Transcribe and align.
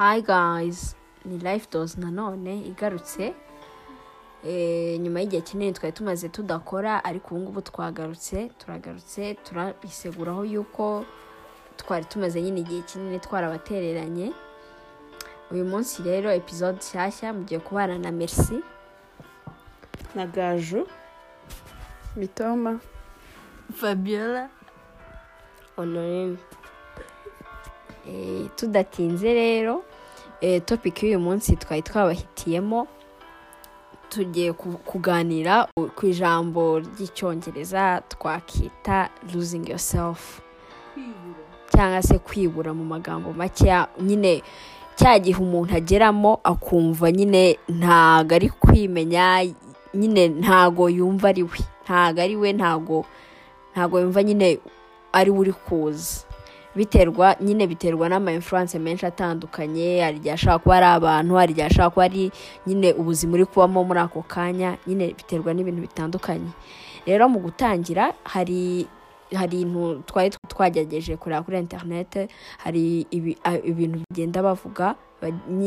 Hi 0.00 0.22
guys, 0.22 0.96
ni 1.24 1.38
life 1.38 1.68
dose 1.72 2.00
nanone 2.00 2.54
igarutse. 2.70 3.34
Eh, 4.46 4.98
nyuma 5.00 5.20
y'igihe 5.20 5.42
kinini 5.42 5.72
twari 5.72 5.92
tumaze 5.92 6.28
tudakora 6.28 7.04
ariko 7.04 7.34
ubu 7.34 7.40
ngubu 7.42 7.60
twagarutse 7.62 8.48
turagarutse 8.58 9.34
turabiseguraho 9.34 10.44
yuko 10.44 11.04
twari 11.76 12.04
tumaze 12.04 12.42
nyine 12.42 12.60
igihe 12.60 12.82
kinini 12.82 13.18
twarabatereranye. 13.18 14.32
Uyu 15.50 15.64
munsi 15.64 16.02
rero 16.02 16.32
episode 16.32 16.78
nshyashya 16.78 17.32
mugiye 17.32 17.60
kubana 17.60 17.98
na 17.98 18.10
merci. 18.10 18.62
Na 20.14 20.26
gaju. 20.26 20.86
Mitoma 22.16 22.80
fabiola. 23.74 24.48
Honorine. 25.76 26.38
Eh, 28.08 28.48
tudatinze 28.56 29.34
rero. 29.34 29.84
Eh, 30.40 30.62
topic 30.64 31.02
y'uyu 31.02 31.20
munsi 31.20 31.56
twari 31.56 31.82
twabahitiyemo 31.82 32.86
tugiye 34.10 34.52
ku- 34.52 34.78
kuganira 34.84 35.68
ku 35.96 36.06
ijambo 36.06 36.78
ry'icyongereza 36.82 38.02
twakita 38.08 39.08
losing 39.34 39.68
yourself. 39.68 40.40
Cyangwa 41.70 42.02
se 42.02 42.18
kwibura 42.18 42.74
mu 42.74 42.84
magambo 42.84 43.32
makeya 43.32 43.86
nyine 44.00 44.42
cya 44.98 45.18
gihe 45.18 45.38
umuntu 45.38 45.74
ageramo 45.76 46.40
akumva 46.44 47.12
nyine 47.12 47.58
ntago 47.68 48.34
ari 48.34 48.48
kwimenya 48.50 49.46
nyine 49.94 50.28
ntago 50.28 50.88
yumva 50.90 51.28
ari 51.30 51.42
we. 51.42 51.58
Ntago 51.86 52.20
ari 52.22 52.36
we 52.36 52.52
ntago 52.52 53.04
ntago 53.72 54.00
yumva 54.00 54.22
nyine 54.22 54.58
ari 55.12 55.30
we 55.30 55.38
uri 55.38 55.52
kuza. 55.52 56.26
Biterwa 56.76 57.36
nyine 57.40 57.66
biterwa 57.66 58.08
n'ama 58.08 58.32
influence 58.32 58.78
menshi 58.78 59.06
atandukanye. 59.06 60.00
Hari 60.02 60.16
igihe 60.16 60.34
ashobora 60.34 60.58
kuba 60.58 60.76
ari 60.76 60.86
abantu 60.86 61.34
hari 61.34 61.52
igihe 61.52 61.66
ashobora 61.66 61.90
kuba 61.90 62.04
ari 62.04 62.30
nyine 62.66 62.92
ubuzima 62.94 63.34
uri 63.34 63.44
kubamo 63.46 63.84
muri 63.84 64.00
ako 64.00 64.22
kanya 64.28 64.76
nyine 64.86 65.14
biterwa 65.14 65.54
n'ibintu 65.54 65.80
bitandukanye. 65.82 66.50
Rero 67.06 67.28
mu 67.28 67.38
gutangira 67.40 68.14
hari 68.24 68.86
hari 69.34 69.60
ibintu 69.62 70.02
twari 70.06 70.30
twagerageje 70.48 71.16
kureba 71.16 71.42
kuri 71.42 71.58
interinete 71.58 72.28
hari 72.58 73.06
ibintu 73.64 74.02
bigenda 74.10 74.42
bavuga 74.42 74.94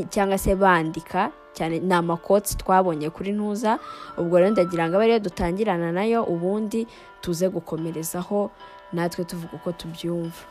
cyangwa 0.09 0.37
se 0.37 0.55
bandika 0.55 1.31
cyane 1.53 1.79
ni 1.79 1.93
amakotsi 1.93 2.57
twabonye 2.57 3.09
kuri 3.09 3.31
ntuza 3.31 3.79
ubwo 4.17 4.39
rero 4.39 4.51
ndagira 4.51 4.89
ngo 4.89 4.95
abe 4.97 5.05
ariyo 5.05 5.19
dutangirana 5.19 5.91
na 5.95 6.03
yo 6.03 6.23
ubundi 6.27 6.87
tuze 7.21 7.49
gukomerezaho 7.49 8.51
natwe 8.93 9.23
tuvuga 9.25 9.53
uko 9.55 9.71
tubyumva. 9.71 10.43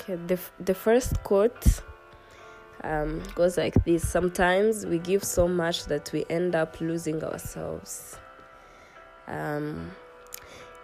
Okay, 0.00 0.16
the, 0.26 0.38
the 0.58 0.74
first 0.74 1.22
quote 1.22 1.80
um, 2.82 3.22
goes 3.36 3.56
like 3.56 3.74
this 3.84 4.06
Sometimes 4.06 4.84
we 4.84 4.98
give 4.98 5.22
so 5.22 5.46
much 5.46 5.84
that 5.84 6.10
we 6.12 6.24
end 6.28 6.56
up 6.56 6.80
losing 6.80 7.22
ourselves. 7.22 8.16
Um, 9.28 9.92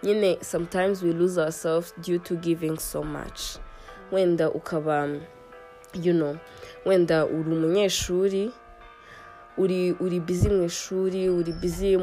nyine, 0.01 0.41
sometimes 0.43 1.03
we 1.03 1.11
lose 1.11 1.37
ourselves 1.37 1.93
due 2.01 2.19
to 2.19 2.35
giving 2.35 2.79
so 2.79 3.03
much. 3.03 3.57
Wenda 4.11 4.49
ukaba, 4.49 5.21
you 5.93 6.13
know, 6.13 6.39
wenda 6.85 7.25
uri 7.25 7.51
umunyeshuri, 7.51 8.51
uri, 9.57 9.91
uri 9.99 10.19
busy 10.19 10.49
mu 10.49 10.63
ishuri, 10.63 11.29
uri 11.29 11.51
busy 11.51 11.97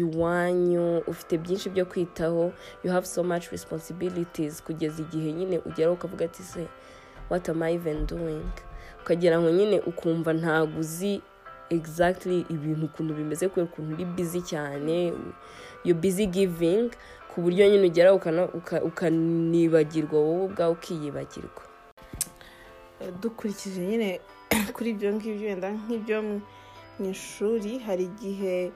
iwanyu, 0.00 0.98
ufite 1.06 1.38
byinshi 1.38 1.70
byo 1.70 1.84
kwitaho, 1.86 2.52
you 2.84 2.90
have 2.90 3.06
so 3.06 3.22
much 3.24 3.50
responsibilities. 3.50 4.62
Kugeza 4.62 5.02
igihe 5.02 5.32
nyine 5.32 5.58
ugeraho 5.66 5.94
ukavuga 5.94 6.24
ati 6.24 6.42
se 6.42 6.66
what 7.30 7.48
am 7.48 7.62
I 7.62 7.74
even 7.74 8.06
doing? 8.06 8.50
Ukagera 9.02 9.40
ngo 9.40 9.50
nyine 9.50 9.80
ukumva 9.80 10.32
ntabwo 10.32 10.80
uzi 10.80 11.22
exactly 11.70 12.46
ibintu 12.48 12.86
ukuntu 12.86 13.14
bimeze 13.14 13.48
kubera 13.48 13.68
ukuntu 13.72 13.94
uri 13.94 14.04
busy 14.04 14.40
cyane. 14.42 15.12
You 15.84 15.94
busy 15.94 16.26
giving. 16.26 16.90
Ku 17.34 17.42
buryo 17.42 17.68
nyine 17.68 18.10
uka- 18.54 18.82
ukanibagirwa 18.82 20.20
wowe 20.20 20.44
ubwawe 20.44 20.72
ukiyibagirwa. 20.72 21.62
Dukurikije 23.20 23.80
nyine 23.80 24.20
kuri 24.74 24.90
ibyo 24.90 25.12
ngibyo 25.14 25.48
wenda 25.48 25.70
nk'ibyo 25.70 26.22
mu 26.98 27.10
ishuri 27.10 27.78
hari 27.78 28.04
igihe 28.04 28.72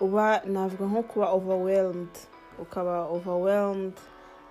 uba 0.00 0.40
navuga 0.44 0.84
nko 0.86 1.02
kuba 1.02 1.26
overwhelmed. 1.36 2.14
Ukaba 2.58 3.06
overwhelmed 3.06 3.94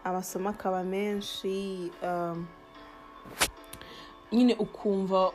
amasomo 0.04 0.50
akaba 0.50 0.84
menshi 0.84 1.92
um, 2.04 2.48
nyine 4.32 4.54
ukumva 4.56 5.32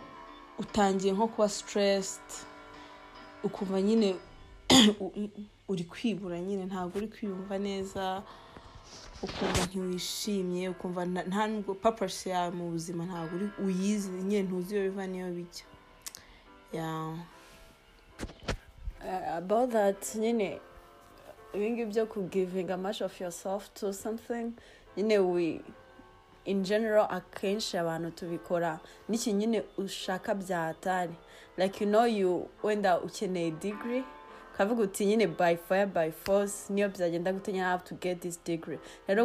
utangiye 0.58 1.12
nko 1.12 1.26
kuba 1.28 1.48
stressed 1.48 2.28
ukumva 3.44 3.82
nyine 3.82 4.16
uri 5.68 5.84
kwibura 5.84 6.40
nyine 6.40 6.64
ntabwo 6.66 6.98
uri 6.98 7.08
kwiyumva 7.08 7.58
neza 7.58 8.22
ukumva 9.22 9.60
ntiwishimye 9.66 10.68
ukumva 10.68 11.04
nta- 11.04 11.46
nubwo 11.50 11.74
papasi 11.74 12.28
yawe 12.32 12.50
mu 12.50 12.70
buzima 12.70 13.04
ntabwo 13.04 13.34
uyizi 13.64 14.08
nyine 14.10 14.42
ntuzi 14.42 14.70
iyo 14.74 14.82
biva 14.88 15.04
n'iyo 15.06 15.28
bijya. 15.36 15.64
About 19.36 19.70
that 19.72 20.14
nyine 20.14 20.60
ibingibi 21.54 21.92
byo 21.92 22.06
kugivinga 22.06 22.76
much 22.76 23.00
of 23.02 23.20
yourself 23.20 23.70
to 23.74 23.92
something 23.92 24.52
nyine 24.96 25.18
we 25.18 25.60
in 26.44 26.62
general 26.64 27.06
akenshi 27.10 27.78
abantu 27.78 28.10
tubikora. 28.10 28.80
N'iki 29.08 29.32
nyine 29.32 29.62
ushaka 29.78 30.34
byatari 30.34 31.14
like 31.56 31.84
you 31.84 31.90
know 31.90 32.04
you 32.06 32.48
wenda 32.62 33.00
ukeneye 33.00 33.50
degree 33.50 34.04
ukavuga 34.54 34.82
uti 34.82 35.06
nyine 35.06 35.26
by 35.26 35.56
fire 35.56 35.86
by 35.86 36.10
force 36.10 36.72
niyo 36.72 36.88
byagenda 36.88 37.32
gute 37.32 37.52
nyine 37.52 37.64
have 37.64 37.84
to 37.84 37.94
get 37.94 38.20
this 38.20 38.38
degree. 38.44 38.78
Rero 39.08 39.24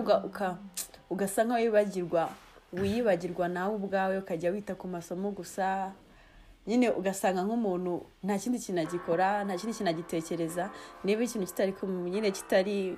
ugasa 1.10 1.44
nkaho 1.44 1.60
wibagirwa 1.62 2.30
wiyibagirwa 2.74 3.48
nawe 3.48 3.76
ubwawe 3.76 4.18
ukajya 4.18 4.52
wita 4.52 4.76
ku 4.76 4.88
masomo 4.88 5.32
gusa 5.32 5.92
nyine 6.68 6.90
ugasanga 6.92 7.42
nk'umuntu 7.48 7.94
nta 8.24 8.36
kindi 8.42 8.60
kintu 8.60 8.82
agikora 8.84 9.44
nta 9.48 9.56
kindi 9.60 9.74
kintu 9.78 9.90
agitekereza 9.92 10.70
niba 11.04 11.24
ikintu 11.24 11.48
kitari 11.48 11.72
ku- 11.74 11.88
nyine 11.88 12.32
kitari 12.32 12.98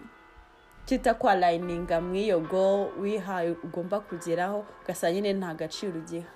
kitakwalayininga 0.86 2.02
mu 2.02 2.16
iyo 2.16 2.40
go 2.40 2.90
wihaye 3.02 3.54
ugomba 3.64 4.00
kugeraho 4.02 4.66
ugasanga 4.84 5.14
nyine 5.14 5.34
nta 5.38 5.54
gaciro 5.54 6.00
ugiha. 6.02 6.32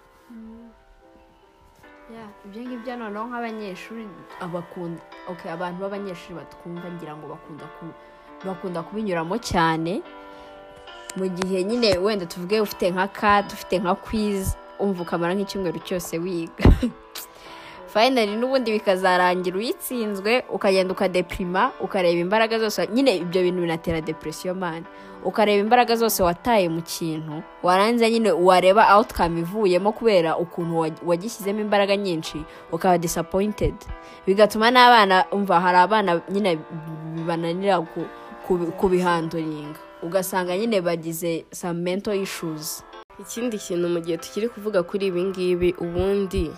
Yeah, 2.13 2.29
ibyo 2.45 2.61
ngibyo 2.61 2.93
noneho 2.99 3.25
nk'abanyeshuri 3.27 4.05
abakunda 4.43 5.01
okay, 5.31 5.49
abantu 5.51 5.77
b'abanyeshuri 5.81 6.35
batwumva 6.37 6.87
ngira 6.93 7.15
ngo 7.17 7.25
bakunda 7.33 7.65
ku, 7.79 7.85
bakunda 8.45 8.79
kubinyuramo 8.83 9.35
cyane 9.41 10.03
mu 11.17 11.25
gihe 11.31 11.63
nyine 11.63 11.97
wenda 11.97 12.25
tuvuge 12.29 12.61
ufite 12.61 12.91
nka 12.91 13.07
kadi 13.07 13.53
ufite 13.55 13.75
nka 13.81 13.95
kwizi 13.95 14.53
umva 14.79 15.01
ukamara 15.03 15.33
nk'icyumweru 15.33 15.79
cyose 15.79 16.17
wiga. 16.17 16.65
Fayinali 17.93 18.35
n'ubundi 18.35 18.71
bikazarangira 18.73 19.57
uyitsinzwe 19.57 20.43
ukagenda 20.49 20.93
ukadepirima 20.93 21.71
ukareba 21.81 22.19
imbaraga 22.19 22.59
zose. 22.59 22.87
Nyine 22.93 23.17
ibyo 23.17 23.41
bintu 23.43 23.61
binatera 23.61 24.01
depresiyo 24.01 24.55
mani 24.55 24.85
ukareba 25.25 25.61
imbaraga 25.63 25.95
zose 25.95 26.23
wataye 26.23 26.69
mu 26.69 26.81
kintu 26.81 27.43
warangiza 27.63 28.09
nyine 28.09 28.31
wareba 28.31 28.95
outcome 28.97 29.39
ivuyemo 29.39 29.91
kubera 29.91 30.37
ukuntu 30.37 30.79
wa- 30.79 30.91
wagishyizemo 31.05 31.61
imbaraga 31.61 31.95
nyinshi 31.97 32.41
ukaba 32.71 32.97
disappointed. 32.97 33.75
Bigatuma 34.27 34.71
n'abana 34.71 35.25
umva 35.31 35.59
hari 35.61 35.77
abana 35.77 36.21
nyine 36.29 36.57
ku- 38.47 38.71
kubihanduringa 38.77 39.79
ugasanga 40.03 40.57
nyine 40.57 40.81
bagize 40.81 41.45
some 41.51 41.79
mental 41.81 42.15
issues. 42.17 42.83
Ikindi 43.19 43.57
kintu 43.57 43.87
mu 43.89 43.99
gihe 44.01 44.17
tukiri 44.17 44.49
kuvuga 44.49 44.83
kuri 44.83 45.07
ibi 45.07 45.23
ngibi 45.23 45.69
ubundi 45.77 46.51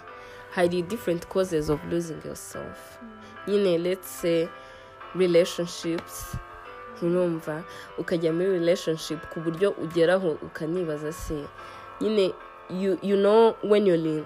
hari 0.56 0.82
different 0.82 1.28
causes 1.28 1.70
of 1.70 1.80
losing 1.92 2.22
yourself. 2.26 3.00
Nyine 3.48 3.78
let's 3.78 4.08
say 4.22 4.48
relationships 5.16 6.36
urumva 7.02 7.64
ukajya 7.98 8.34
muri 8.34 8.50
relationship 8.60 9.20
ku 9.34 9.40
buryo 9.40 9.72
ugeraho 9.84 10.32
ukanibaza 10.42 11.12
se. 11.14 11.44
Nyine 12.02 12.34
you, 12.70 12.98
you 13.04 13.16
know 13.18 13.56
when 13.64 13.86
you're 13.86 14.00
in, 14.00 14.26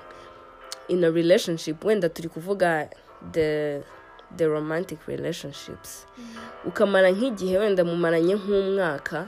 in 0.87 1.03
a 1.03 1.11
relationship 1.11 1.83
wenda 1.85 2.09
turi 2.09 2.29
kuvuga 2.29 2.89
the 3.31 3.81
the 4.37 4.47
romantic 4.47 4.99
relationships. 5.07 6.05
Ukamara 6.65 7.11
nk'igihe 7.11 7.57
wenda 7.57 7.83
mumaranye 7.83 8.35
nk'umwaka 8.35 9.27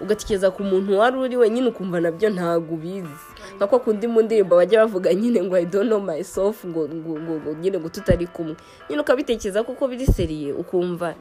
ugatekereza 0.00 0.50
ku 0.50 0.62
muntu 0.64 0.98
wari 0.98 1.16
uri 1.18 1.36
wenyine 1.36 1.68
ukumva 1.68 2.00
na 2.00 2.10
byo 2.10 2.30
ntabwo 2.30 2.74
ubizi. 2.74 3.26
Nka 3.56 3.66
ko 3.66 3.78
kundi 3.78 4.06
mu 4.06 4.22
ndirimbo 4.22 4.56
bajya 4.56 4.80
bavuga 4.86 5.14
nyine 5.14 5.42
ngo 5.42 5.56
i 5.56 5.66
don't 5.66 5.86
know 5.88 6.00
myself 6.00 6.64
ngo 6.66 6.88
ngo 6.88 7.20
ngo 7.20 7.50
nyine 7.60 7.78
ngo 7.78 7.88
tutari 7.88 8.26
kumwe. 8.26 8.56
Nyine 8.88 9.00
ukabitekereza 9.02 9.62
kuko 9.62 9.88
biri 9.88 10.06
seriye 10.06 10.52
ukumva 10.52 11.14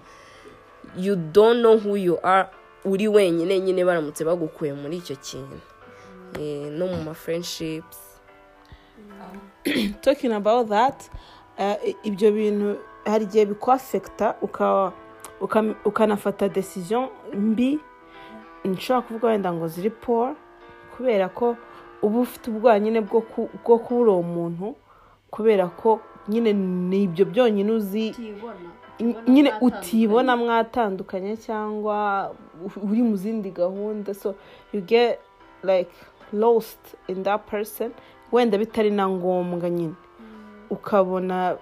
you 0.98 1.16
don't 1.16 1.60
know 1.60 1.78
who 1.78 1.98
you 1.98 2.18
are 2.24 2.48
uri 2.86 3.08
wenyine 3.08 3.60
nyine 3.60 3.86
baramutse 3.86 4.24
bagukuye 4.26 4.74
muri 4.74 4.98
icyo 4.98 5.16
kintu. 5.16 5.60
Eh, 6.40 6.72
no 6.72 6.88
mu 6.88 7.04
ma 7.04 7.14
friendships. 7.14 7.98
Talking 10.02 10.32
about 10.32 10.70
that 10.70 11.10
eh, 11.58 11.96
ibyo 12.04 12.32
bintu 12.32 12.78
hari 13.06 13.24
igihe 13.26 13.46
bikwafekita 13.46 14.36
uka- 14.42 14.92
uka- 15.42 15.76
ukanafata 15.86 16.50
decision 16.50 17.08
mbi 17.34 17.80
nshobora 18.66 19.02
kuvuga 19.08 19.28
wenda 19.28 19.54
ngo 19.54 19.68
ziri 19.68 19.90
poor 19.90 20.36
kubera 20.98 21.30
ko 21.30 21.56
uba 22.02 22.20
ufite 22.20 22.48
ubwoba 22.52 22.80
nyine 22.80 23.02
bwo 23.02 23.22
ku- 23.22 23.50
bwo 23.66 23.78
kubura 23.80 24.12
uwo 24.12 24.24
muntu 24.24 24.76
kubera 25.32 25.68
ko 25.68 26.00
nyine 26.28 26.54
ni 26.54 27.04
ibyo 27.04 27.26
byonyine 27.26 27.72
uzi 27.72 28.06
nyine 29.28 29.54
utibona 29.62 30.36
mwatandukanye 30.38 31.38
cyangwa 31.38 32.32
uri 32.84 33.02
mu 33.04 33.16
zindi 33.16 33.52
gahunda. 33.52 34.14
So 34.14 34.36
you 34.74 34.82
get 34.82 35.20
like 35.64 35.92
lost 36.34 36.80
in 37.08 37.24
that 37.24 37.48
person 37.50 37.92
wenda 38.32 38.58
bitari 38.58 38.92
na 38.92 39.08
ngombwa 39.10 39.70
nyine. 39.70 39.96
Ukabona 40.70 41.58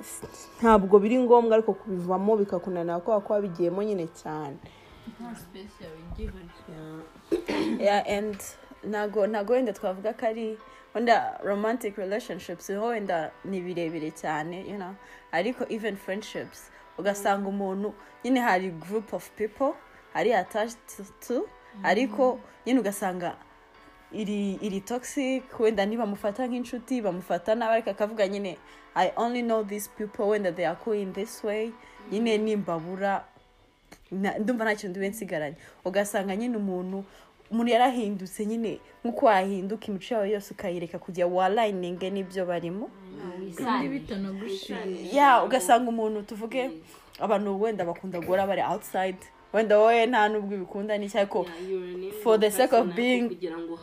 s- 0.00 0.22
ntabwo 0.60 0.98
biri 0.98 1.18
ngombwa 1.18 1.54
ariko 1.56 1.72
kubivamo 1.72 2.36
bikakunanira 2.36 3.00
kubera 3.00 3.20
ko 3.24 3.32
wabigiyemo 3.32 3.82
nyine 3.82 4.06
cyane. 4.22 4.56
Ntago 8.84 9.52
wenda 9.52 9.72
twavuga 9.72 10.12
ko 10.12 10.26
ari 10.26 10.58
wenda 10.94 11.38
romantic 11.44 11.96
relationships 11.96 12.68
ho 12.70 12.86
wenda 12.86 13.30
ni 13.44 13.60
birebire 13.60 14.10
cyane 14.10 14.64
ariko 15.32 15.64
even 15.68 15.96
friendships 15.96 16.70
ugasanga 16.98 17.48
umuntu 17.48 17.94
nyine 18.24 18.40
hari 18.40 18.70
group 18.70 19.12
of 19.12 19.30
people 19.30 19.72
ari 20.14 20.32
attached 20.34 20.78
to 21.26 21.48
ariko 21.82 22.40
nyine 22.66 22.80
ugasanga 22.80 23.36
iri 24.12 24.58
iri 24.60 24.80
toxic 24.80 25.60
wenda 25.60 25.86
ntibamufata 25.86 26.46
nk'inshuti 26.46 27.00
bamufata 27.02 27.54
nabi 27.54 27.72
ariko 27.72 27.90
akavuga 27.90 28.28
nyine 28.28 28.58
i 28.94 29.10
only 29.16 29.42
know 29.42 29.64
these 29.64 29.88
people 29.96 30.22
wenda 30.28 30.52
they 30.52 30.66
are 30.66 30.76
cool 30.84 30.96
in 30.96 31.12
this 31.12 31.44
way. 31.44 31.72
Nyine 32.10 32.38
nimbabura 32.38 33.24
ndumva 34.12 34.64
nta 34.64 34.74
kintu 34.74 35.00
nsigaranye. 35.00 35.56
Ugasanga 35.84 36.36
nyine 36.36 36.56
umuntu 36.56 37.04
umuntu 37.50 37.70
yarahindutse 37.72 38.46
nyine 38.46 38.80
nk'uko 39.04 39.26
wahinduka 39.26 39.86
imico 39.88 40.14
yawe 40.14 40.30
yose 40.30 40.48
ukayireka 40.54 40.98
kugira 40.98 41.26
walayininge 41.26 42.10
n'ibyo 42.10 42.46
barimo. 42.46 42.86
Ugasanga 45.44 45.88
umuntu 45.90 46.22
tuvuge 46.22 46.70
abantu 47.20 47.60
wenda 47.62 47.84
bakunda 47.84 48.20
guhora 48.20 48.46
bari 48.46 48.62
outside 48.62 49.18
wenda 49.52 49.78
wowe 49.78 50.06
nta 50.06 50.28
n'ubwo 50.28 50.54
ubikunda 50.56 50.96
n'icyo 50.98 51.18
ariko 51.20 51.44
for 52.22 52.40
the 52.40 52.50
sake 52.50 52.72
of 52.76 52.86
being 52.96 53.28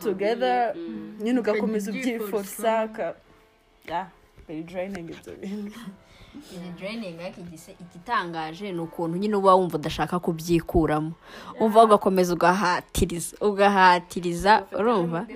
together 0.02 0.74
nyine 1.22 1.38
ugakomeza 1.40 1.90
ubyifuza 1.90 2.88
very 4.48 4.62
draining 4.62 5.10
ibyo 5.14 5.32
bintu? 5.40 5.78
Igitangaje 7.80 8.72
ni 8.72 8.80
ukuntu 8.80 9.16
nyine 9.18 9.36
uba 9.36 9.54
wumva 9.54 9.78
udashaka 9.78 10.18
kubyikuramo. 10.18 11.12
Umva 11.60 11.84
ugakomeza 11.84 12.34
ugahatiriza 12.34 13.36
ugahatiriza 13.40 14.66
urumva? 14.78 15.26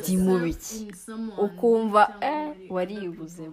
Ndi 0.00 0.16
mu 0.16 0.38
biki? 0.38 0.92
ukumva 1.38 2.14
eh 2.20 2.54
waribuze 2.70 3.48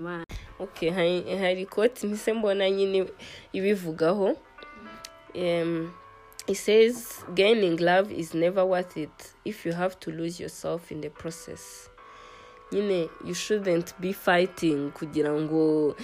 okay 0.59 0.89
hari 0.89 1.37
hari 1.37 1.65
koti 1.65 2.07
mpise 2.07 2.33
mbona 2.33 2.69
nyine 2.69 3.05
ibivugaho. 3.53 4.35
Um, 5.35 5.91
it 6.47 6.55
says 6.57 7.25
gaining 7.33 7.77
love 7.79 8.11
is 8.11 8.33
never 8.33 8.63
worth 8.63 8.97
it 8.97 9.33
if 9.43 9.65
you 9.65 9.73
have 9.73 9.95
to 9.99 10.11
lose 10.11 10.39
yourself 10.39 10.91
in 10.91 11.01
the 11.01 11.09
process. 11.09 11.89
Nyine 12.71 13.09
you 13.25 13.33
shouldn't 13.33 13.93
be 13.99 14.13
fighting 14.13 14.91
kugira 14.91 15.31
ngo 15.31 15.95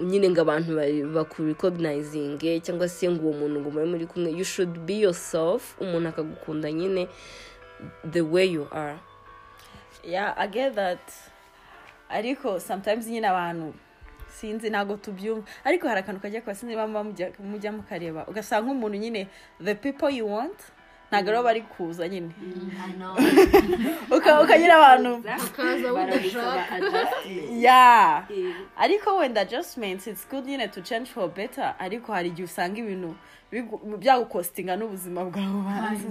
nyine 0.00 0.30
ngo 0.30 0.40
abantu 0.40 0.76
ba- 0.76 1.08
bakurecognizinge 1.14 2.60
cyangwa 2.60 2.88
se 2.88 3.08
ngo 3.10 3.22
uwo 3.22 3.32
muntu 3.32 3.60
ngo 3.60 3.70
mube 3.70 3.84
muri 3.84 4.06
kumwe. 4.06 4.30
You 4.32 4.44
should 4.44 4.78
be 4.86 5.00
yourself 5.00 5.76
umuntu 5.80 6.08
akagukunda 6.08 6.72
nyine 6.72 7.08
the 8.10 8.20
way 8.20 8.46
you 8.46 8.68
are. 8.70 8.98
Yeah 10.04 10.34
i 10.38 10.46
get 10.48 10.74
that. 10.74 11.00
Ariko 12.10 12.60
sometimes 12.60 13.06
nyine 13.06 13.26
abantu 13.28 13.74
sinzi 14.30 14.70
ntabwo 14.70 14.96
tubyumva. 14.96 15.46
Ariko 15.64 15.88
hari 15.88 16.00
akantu 16.00 16.20
kajya 16.20 16.40
kuba 16.40 16.54
sinzi 16.54 16.76
mujya 17.40 17.72
mukareba. 17.72 18.26
Ugasanga 18.28 18.66
nk'umuntu 18.68 18.96
nyine 18.98 19.28
the 19.64 19.74
people 19.74 20.10
you 20.10 20.26
want 20.28 20.54
ntabwo 21.22 21.30
ari 21.30 21.36
bo 21.38 21.42
bari 21.42 21.62
kuza 21.62 22.08
nyine. 22.08 22.30
Uka- 24.16 24.42
ukagira 24.42 24.74
abantu. 24.76 25.22
Yeah. 27.50 28.24
Ariko 28.76 29.16
wenda 29.16 29.40
adjustments 29.40 30.06
it's 30.06 30.28
good 30.28 30.44
nyine 30.46 30.68
to 30.68 30.80
change 30.82 31.06
for 31.10 31.28
better. 31.28 31.74
Ariko 31.78 32.12
hari 32.12 32.28
igihe 32.28 32.44
usanga 32.44 32.78
ibintu 32.80 33.14
byagukostinga 33.98 34.76
n'ubuzima 34.76 35.24
bwawe 35.24 35.70
hanze 35.70 36.06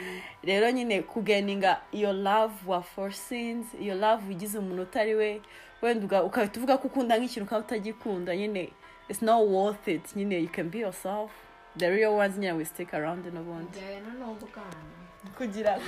rero 0.46 0.70
nyine 0.70 1.02
kugeninga 1.02 1.80
iyo 1.92 2.12
love 2.12 2.54
wa 2.66 2.82
forcings 2.82 3.66
iyo 3.80 3.94
love 3.94 4.22
wigize 4.28 4.58
umuntu 4.58 4.82
utari 4.82 5.14
we 5.14 5.40
wenda 5.82 6.06
uga- 6.06 6.24
ugahita 6.24 6.56
uvuga 6.60 6.78
ko 6.78 6.86
ukunda 6.88 7.18
nk'ikintu 7.18 7.44
ukaba 7.46 7.60
utagikunda 7.66 8.36
nyine 8.36 8.70
it's 9.08 9.22
not 9.22 9.48
worth 9.48 9.88
it. 9.88 10.16
Nyine 10.16 10.38
you 10.40 10.48
can 10.48 10.68
be 10.70 10.78
yourself. 10.78 11.30
The 11.78 11.90
real 11.90 12.16
ones 12.16 12.38
nyine 12.38 12.56
will 12.56 12.66
stick 12.66 12.94
around 12.94 13.24
n'ubundi 13.26 13.78
kugira 15.38 15.78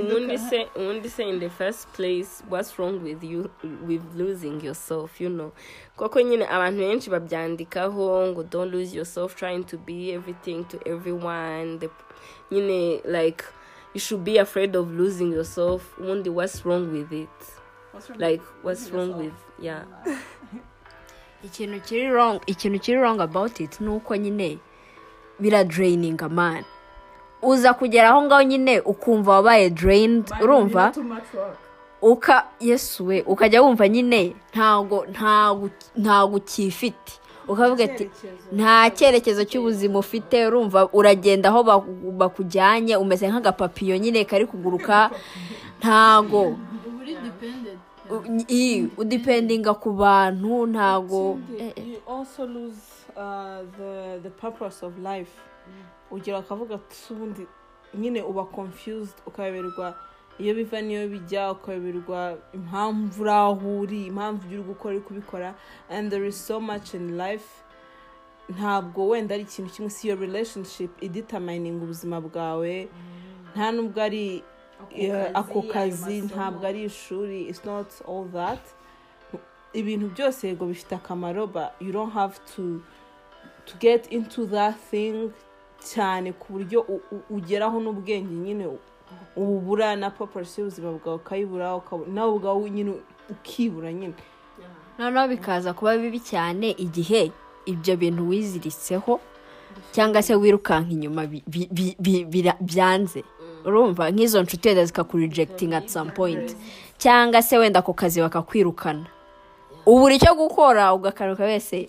ubundi 0.00 0.38
se 0.38 0.66
ubundi 0.76 1.08
se 1.08 1.28
in 1.28 1.40
the 1.40 1.48
first 1.50 1.88
place 1.88 2.42
what's 2.50 2.78
wrong 2.78 3.02
with 3.02 3.24
you 3.24 3.50
with 3.86 4.02
losing 4.14 4.60
yourself 4.60 5.20
you 5.20 5.28
know? 5.28 5.52
Koko 5.96 6.20
nyine 6.20 6.46
abantu 6.46 6.78
benshi 6.80 7.10
babyandikaho 7.10 8.26
ngo 8.28 8.42
don't 8.42 8.72
lose 8.72 8.94
yourself 8.96 9.34
trying 9.34 9.64
to 9.64 9.78
be 9.78 10.12
everything 10.12 10.64
to 10.64 10.78
everyone. 10.86 11.78
The, 11.78 11.90
nyine 12.50 13.00
like 13.04 13.44
you 13.94 14.00
should 14.00 14.24
be 14.24 14.38
afraid 14.38 14.76
of 14.76 14.90
losing 14.90 15.32
yourself. 15.32 15.94
Ubundi 15.98 16.28
what's 16.28 16.64
wrong 16.64 16.92
with 16.92 17.12
it? 17.12 17.28
Like 18.16 18.42
what's 18.62 18.90
wrong 18.90 19.16
with 19.16 19.34
yeah. 19.58 19.84
Ikintu 21.44 21.80
kiri 21.82 22.10
wrong 22.10 22.40
ikintu 22.46 22.78
kiri 22.80 22.98
wrong 22.98 23.20
about 23.20 23.60
it 23.60 23.80
ni 23.80 23.88
uko 23.88 24.16
nyine 24.16 24.58
biradraininga 25.40 26.28
man. 26.28 26.64
Uza 27.42 27.74
kugera 27.74 28.08
aho 28.10 28.22
ngaho 28.22 28.42
nyine 28.42 28.80
ukumva 28.80 29.32
wabaye 29.32 29.70
drained 29.70 30.30
urumva? 30.42 30.92
uka 32.02 32.46
yesu 32.60 33.06
we. 33.06 33.22
Ukajya 33.22 33.62
wumva 33.62 33.88
nyine 33.88 34.34
ntago 34.52 35.06
ntago 35.96 36.36
ukifite 36.36 37.12
ukavuga 37.48 37.84
ati 37.84 38.10
nta 38.52 38.90
cyerekezo 38.90 39.44
cy'ubuzima 39.44 39.98
ufite. 39.98 40.46
Urumva 40.46 40.88
uragenda 40.92 41.48
aho 41.50 41.62
baku- 41.62 42.12
bakujyanye 42.14 42.96
umeze 42.96 43.26
nk'agapapiyo 43.28 43.98
nyine 43.98 44.24
kari 44.24 44.46
kuguruka. 44.46 45.10
Ntago. 45.82 46.54
Udipendinga 48.96 49.74
ku 49.74 49.90
bantu 49.92 50.66
ntago. 50.66 51.38
Eh, 53.16 53.20
eh. 53.20 53.22
uh, 53.22 53.64
the, 53.76 54.20
the 54.22 54.30
purpose 54.30 54.86
of 54.86 54.98
life. 54.98 55.32
Ugira 56.10 56.38
akavuga 56.38 56.80
ubundi 57.10 57.46
nyine 57.94 58.22
uba 58.22 58.44
confused 58.44 59.16
ukayoberwa 59.26 59.94
iyo 60.38 60.54
biva 60.54 60.80
n'iyo 60.82 61.08
bijya 61.08 61.52
ukayoberwa 61.52 62.38
impamvu 62.54 63.22
uri 63.22 63.30
aho 63.30 63.80
uri 63.80 64.06
impamvu 64.06 64.40
ibyo 64.46 64.58
uri 64.60 64.68
gukora 64.68 64.94
uri 64.94 65.04
kubikora 65.04 65.54
and 65.90 66.10
there 66.10 66.26
is 66.26 66.46
so 66.46 66.60
much 66.60 66.94
in 66.94 67.16
life. 67.18 67.48
Ntabwo 68.48 69.08
wenda 69.08 69.34
ari 69.34 69.42
ikintu 69.42 69.70
kimwe 69.72 69.90
si 69.90 70.06
iyo 70.06 70.16
relationship 70.16 70.90
idetamininga 71.02 71.84
ubuzima 71.84 72.20
bwawe. 72.20 72.88
Nta 73.54 73.72
nubwo 73.72 74.02
ari 74.02 74.42
eh, 74.90 75.30
ako 75.34 75.62
kazi 75.62 76.20
ntabwo 76.20 76.66
ari 76.66 76.84
ishuri 76.84 77.48
it's 77.50 77.64
not 77.64 77.88
all 78.08 78.24
that. 78.32 78.60
Ibintu 79.72 80.08
byose 80.08 80.48
yego 80.48 80.66
bifite 80.66 80.94
akamaro 80.94 81.46
but 81.46 81.72
you 81.80 81.92
don't 81.92 82.12
have 82.12 82.40
to 82.56 82.80
to 83.66 83.74
get 83.80 84.12
into 84.12 84.46
that 84.46 84.74
thing 84.90 85.30
cyane 85.94 86.32
ku 86.32 86.52
buryo 86.52 86.86
ugeraho 87.30 87.80
n'ubwenge 87.80 88.34
nyine 88.34 88.66
u- 88.66 88.78
ububura 89.36 89.96
na 89.96 90.10
purpose 90.10 90.60
y'ubuzima 90.60 90.92
bwawe 90.92 91.16
ukayibura 91.16 91.80
nawe 92.12 92.30
ubwawe 92.32 92.70
nyine 92.70 92.92
ukibura 93.30 93.92
nyine. 93.92 94.14
Noneho 94.98 95.28
bikaza 95.28 95.72
kuba 95.72 95.96
bibi 95.98 96.20
cyane 96.20 96.70
igihe 96.70 97.32
ibyo 97.66 97.96
bintu 97.96 98.28
wiziritseho 98.28 99.20
cyangwa 99.92 100.22
se 100.22 100.34
wirukanka 100.34 100.90
inyuma 100.92 101.26
byanze. 102.60 103.24
Urumva? 103.64 104.10
Nk'izo 104.10 104.42
nshuti 104.42 104.68
wenda 104.68 104.84
zikakurejecting 104.84 105.72
at 105.74 105.88
some 105.88 106.10
point. 106.10 106.56
Cyangwa 106.98 107.42
se 107.42 107.58
wenda 107.58 107.78
ako 107.80 107.92
kazi 107.94 108.20
bakakwirukana 108.20 109.06
ubura 109.86 110.14
icyo 110.14 110.34
gukora 110.34 110.94
ugakaruka 110.94 111.44
wese. 111.44 111.86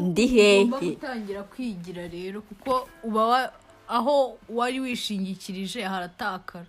Ndi 0.00 0.26
hehe? 0.26 0.58
ugomba 0.64 0.78
gutangira 0.80 1.42
kwigira 1.42 2.08
rero 2.08 2.40
kuko 2.40 2.88
uba 3.04 3.26
wa- 3.26 3.52
aho 3.88 4.38
wari 4.48 4.80
wishingikirije 4.80 5.82
haratakara. 5.82 6.66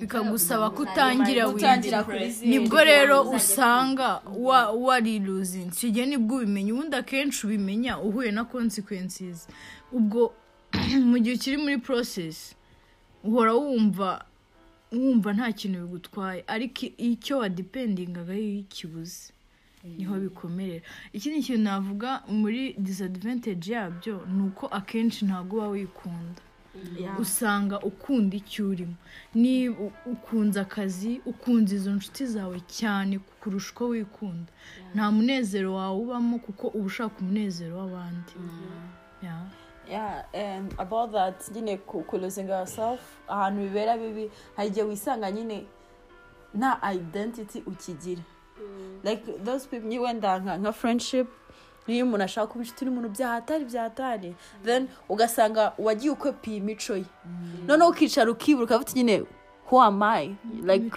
Bikagusaba 0.00 0.70
kutangira 0.70 1.46
zero 1.54 2.04
ni 2.42 2.58
bwo 2.66 2.80
rero 2.84 3.22
usanga 3.30 4.20
wa 4.38 4.70
wariluzinze 4.72 5.70
icyo 5.76 5.90
gihe 5.90 6.06
ni 6.06 6.16
bwo 6.18 6.36
ubimenya. 6.42 6.74
Ubundi 6.74 6.96
akenshi 6.96 7.46
ubimenya 7.46 7.98
uhuye 7.98 8.30
na 8.34 8.44
consequences. 8.44 9.46
Ubwo 9.92 10.32
mu 11.10 11.18
gihe 11.22 11.36
ukiri 11.38 11.56
muri 11.62 11.78
process 11.78 12.54
uhora 13.24 13.52
wumva 13.54 14.24
wumva 14.92 15.32
nta 15.32 15.52
kintu 15.52 15.80
bigutwaye. 15.86 16.42
Ariko 16.46 16.86
icyo 16.98 17.38
wadipendingaga 17.38 18.34
iyo 18.34 18.60
ukibuze. 18.66 19.33
Ni 19.84 20.04
ho 20.04 20.14
bikomerera. 20.20 20.84
Ikindi 21.12 21.42
kintu 21.42 21.62
navuga 21.62 22.22
muri 22.28 22.72
disadvantage 22.78 23.72
yabyo 23.72 24.26
ni 24.26 24.42
uko 24.48 24.66
akenshi 24.66 25.24
ntabwo 25.24 25.56
uba 25.58 25.68
wikunda. 25.68 26.40
Usanga 27.18 27.78
ukunda 27.80 28.36
icyo 28.36 28.68
urimo. 28.68 28.94
Niba 29.34 29.76
ukunze 30.06 30.60
akazi 30.60 31.20
ukunze 31.26 31.76
izo 31.76 31.90
nshuti 31.94 32.26
zawe 32.26 32.60
cyane 32.66 33.18
kurusha 33.40 33.70
uko 33.72 33.84
wikunda. 33.88 34.50
Nta 34.94 35.10
munezero 35.10 35.74
wawe 35.74 35.98
ubamo 36.02 36.38
kuko 36.38 36.66
uba 36.68 36.86
ushaka 36.86 37.14
umunezero 37.20 37.76
w'abandi. 37.78 38.32
Yeah. 39.22 39.42
yeah 39.90 40.24
and 40.34 40.74
about 40.78 41.12
that 41.12 41.38
nyine 41.54 41.76
ku 41.86 42.02
ku 42.02 42.18
losing 42.18 42.48
yourself 42.48 43.00
ahantu 43.28 43.60
bibera 43.62 43.96
bibi 43.96 44.30
hari 44.56 44.68
igihe 44.68 44.86
wisanga 44.86 45.30
nyine 45.30 45.64
nta 46.54 46.80
identity 46.94 47.62
ukigira. 47.66 48.22
Like 49.04 49.22
those 49.44 49.66
people 49.68 49.88
ni 49.88 49.98
wenda 49.98 50.38
nka 50.38 50.58
nka 50.58 50.72
friendship. 50.72 51.28
Niyo 51.86 52.04
umuntu 52.06 52.24
ashaka 52.24 52.46
kuba 52.46 52.64
inshuti 52.64 52.84
n'umuntu 52.84 53.08
byahatari 53.08 53.64
byahatari. 53.64 54.34
Then 54.64 54.88
ugasanga 55.08 55.72
wagiye 55.78 56.12
ukwepiye 56.12 56.56
imico 56.56 56.96
ye. 56.96 57.04
Noneho 57.66 57.90
ukicara 57.90 58.30
ukibura 58.30 58.64
ukavuga 58.64 58.92
nyine 58.94 59.24
who 59.66 59.80
am 59.80 60.02
I? 60.02 60.36
Like 60.62 60.90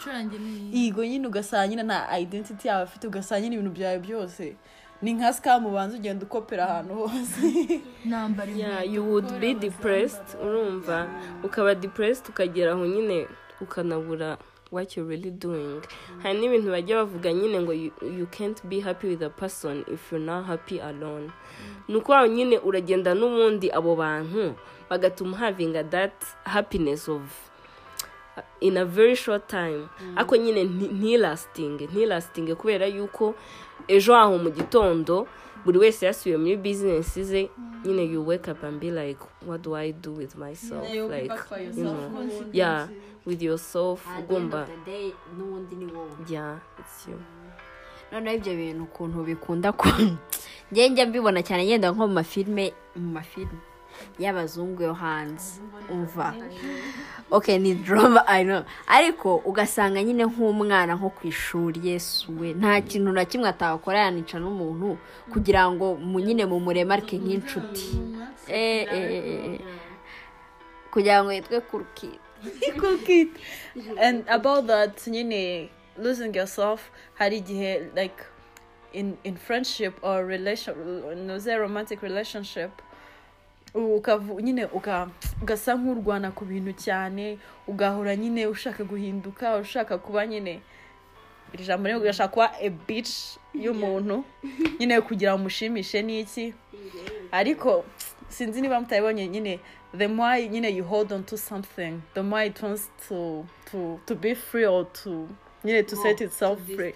yigo 0.71 1.05
nyine 1.05 1.27
ugasanga 1.27 1.67
nyine 1.67 1.83
nta 1.83 2.19
identity 2.19 2.67
yawe 2.67 2.83
afite 2.83 3.07
ugasanga 3.07 3.41
nyine 3.41 3.55
ibintu 3.55 3.71
byawe 3.71 3.99
byose. 3.99 4.55
Ni 5.01 5.13
nka 5.13 5.33
sikamu 5.33 5.69
ubanza 5.69 5.97
ugenda 5.97 6.25
ukopera 6.25 6.69
ahantu 6.69 6.93
hose. 6.95 7.81
You 8.93 9.03
would 9.03 9.39
be 9.39 9.53
depressed 9.53 10.35
urumva. 10.41 11.07
Ukaba 11.43 11.75
depressed 11.75 12.29
ukagera 12.29 12.71
aho 12.71 12.85
nyine 12.87 13.27
ukanabura 13.61 14.37
what 14.71 14.97
you're 14.97 15.07
really 15.09 15.31
doing. 15.31 15.81
Hari 16.23 16.39
n'ibintu 16.39 16.71
bajya 16.71 16.95
bavuga 17.05 17.33
nyine 17.33 17.61
ngo 17.61 17.73
you, 17.73 17.91
you 18.01 18.25
can't 18.31 18.61
be 18.69 18.79
happy 18.79 19.07
with 19.07 19.21
a 19.23 19.29
person 19.29 19.85
if 19.87 20.11
you're 20.11 20.25
not 20.25 20.45
happy 20.45 20.79
alone. 20.79 21.31
Ni 21.87 21.95
ukuvuga 21.95 22.27
nyine 22.27 22.57
uragenda 22.59 23.13
n'ubundi 23.13 23.71
abo 23.71 23.95
bantu 23.95 24.55
bagatuma 24.89 25.37
havinga 25.37 25.83
that 25.89 26.13
happiness 26.45 27.07
of 27.09 27.21
in 28.61 28.77
a 28.77 28.85
very 28.85 29.15
short 29.15 29.47
time. 29.47 29.87
Ariko 30.15 30.37
nyine 30.37 30.63
nti- 30.63 30.91
ntilastinge 30.93 31.85
ntilastinge 31.87 32.55
kubera 32.55 32.85
yuko 32.85 33.35
ejo 33.87 34.15
aho 34.15 34.37
mu 34.37 34.49
gitondo 34.51 35.27
buri 35.67 35.77
wese 35.79 36.05
yasubiye 36.07 36.37
muri 36.39 36.55
bizinesi 36.55 37.23
ze 37.23 37.49
nyine 37.83 38.03
you 38.07 38.23
wake 38.27 38.47
up 38.51 38.63
and 38.63 38.79
be 38.79 38.91
like 38.91 39.19
what 39.45 39.61
do 39.61 39.75
i 39.75 39.91
do 39.91 40.15
with 40.15 40.35
myself? 40.35 40.83
Like 40.87 41.31
you 41.75 41.83
know. 41.83 42.29
Yeah 42.53 42.87
with 43.27 43.41
yourself 43.41 44.07
ugomba. 44.19 44.67
n'ubundi 45.37 45.75
ni 45.75 45.85
wowe 45.85 46.11
yeah 46.29 46.57
it's 46.79 47.07
you. 47.07 47.19
Noneho 48.11 48.35
ibyo 48.35 48.55
bintu 48.55 48.83
ukuntu 48.83 49.23
bikunda 49.23 49.71
ku 49.71 49.87
njye 50.71 50.89
njya 50.89 51.05
mbibona 51.05 51.43
cyane 51.43 51.65
ngenda 51.65 51.91
nko 51.91 52.07
mu 52.07 52.13
mafilime 52.13 52.73
mu 52.95 53.11
mafilime 53.11 53.59
y'abazungu 54.19 54.83
yo 54.83 54.93
hanze 54.93 55.61
umva 55.89 56.33
ok 57.31 57.57
ni 57.57 57.71
i 58.27 58.43
know. 58.43 58.63
Ariko 58.87 59.41
ugasanga 59.45 60.03
nyine 60.03 60.25
nk'umwana 60.25 60.95
nko 60.95 61.09
ku 61.09 61.27
ishuri 61.27 61.79
yesuwe 61.83 62.53
nta 62.53 62.81
kintu 62.81 63.11
na 63.11 63.25
kimwe 63.25 63.49
atakora 63.49 63.99
yanica 63.99 64.39
n'umuntu 64.39 64.97
kugira 65.31 65.71
ngo 65.71 65.99
nyine 65.99 66.45
mu 66.45 66.59
muremarike 66.59 67.17
nk'inshuti. 67.17 67.99
Eh, 68.47 68.87
eh, 68.91 69.11
eh, 69.11 69.59
kugira 70.91 71.23
ngo 71.23 71.31
yitwe 71.33 71.61
kid. 73.05 73.29
And 73.99 74.23
about 74.29 74.67
that 74.67 74.95
nyine 75.07 75.69
losing 75.97 76.33
yourself 76.35 76.91
hari 77.13 77.37
igihe 77.41 77.95
like 77.95 78.23
in 78.93 79.17
in 79.23 79.35
friendship 79.35 79.99
or 80.01 80.25
relation 80.25 81.39
say 81.39 81.55
romantic 81.55 82.01
relationship 82.01 82.71
nyine 84.41 84.65
ugasa 85.41 85.75
nk'urwana 85.75 86.31
ku 86.31 86.45
bintu 86.45 86.73
cyane 86.73 87.37
ugahora 87.67 88.15
nyine 88.15 88.47
ushaka 88.47 88.83
guhinduka 88.83 89.57
ushaka 89.57 89.97
kuba 89.97 90.27
nyine 90.27 90.61
iri 91.53 91.63
jambo 91.65 91.87
rimwe 91.87 92.01
ugashaka 92.01 92.33
kuba 92.33 92.51
a 92.59 92.69
bitch 92.69 93.37
y'umuntu. 93.53 94.23
Nyine 94.79 95.01
kugira 95.01 95.31
ngo 95.33 95.39
umushimishe 95.41 96.01
n'iki 96.01 96.53
ariko 97.31 97.85
sinzi 98.29 98.61
niba 98.61 98.79
mutabibonye 98.81 99.27
nyine 99.27 99.59
the 99.97 100.07
more 100.07 100.47
nyine 100.49 100.69
you 100.75 100.83
hold 100.83 101.11
on 101.13 101.23
to 101.23 101.37
something 101.37 102.01
the 102.13 102.21
more 102.23 102.45
it 102.45 102.61
wants 102.63 102.89
to 103.07 103.45
to 103.71 103.99
to 104.05 104.15
be 104.15 104.35
free 104.35 104.65
or 104.65 104.85
to 105.03 105.27
nyine 105.63 105.83
to 105.83 105.95
set 105.95 106.21
itself 106.21 106.59
free. 106.75 106.93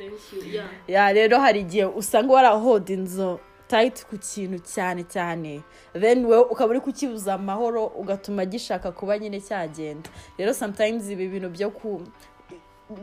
ya 0.87 1.13
rero 1.13 1.39
hari 1.39 1.59
igihe 1.59 1.85
usanga 1.85 2.33
warahodinzo 2.33 3.39
tight 3.71 4.03
ku 4.09 4.17
kintu 4.17 4.59
cyane 4.59 5.03
cyane. 5.07 5.63
Then 5.93 6.25
we 6.27 6.37
ukaba 6.37 6.69
uri 6.75 6.79
kukibuza 6.83 7.33
amahoro 7.39 7.85
ugatuma 7.87 8.45
gishaka 8.45 8.91
kuba 8.91 9.17
nyine 9.19 9.39
cyagenda. 9.41 10.09
Rero 10.37 10.53
sometimes 10.53 11.09
ibi 11.09 11.27
bintu 11.27 11.49
byo 11.49 11.69
ku 11.71 12.03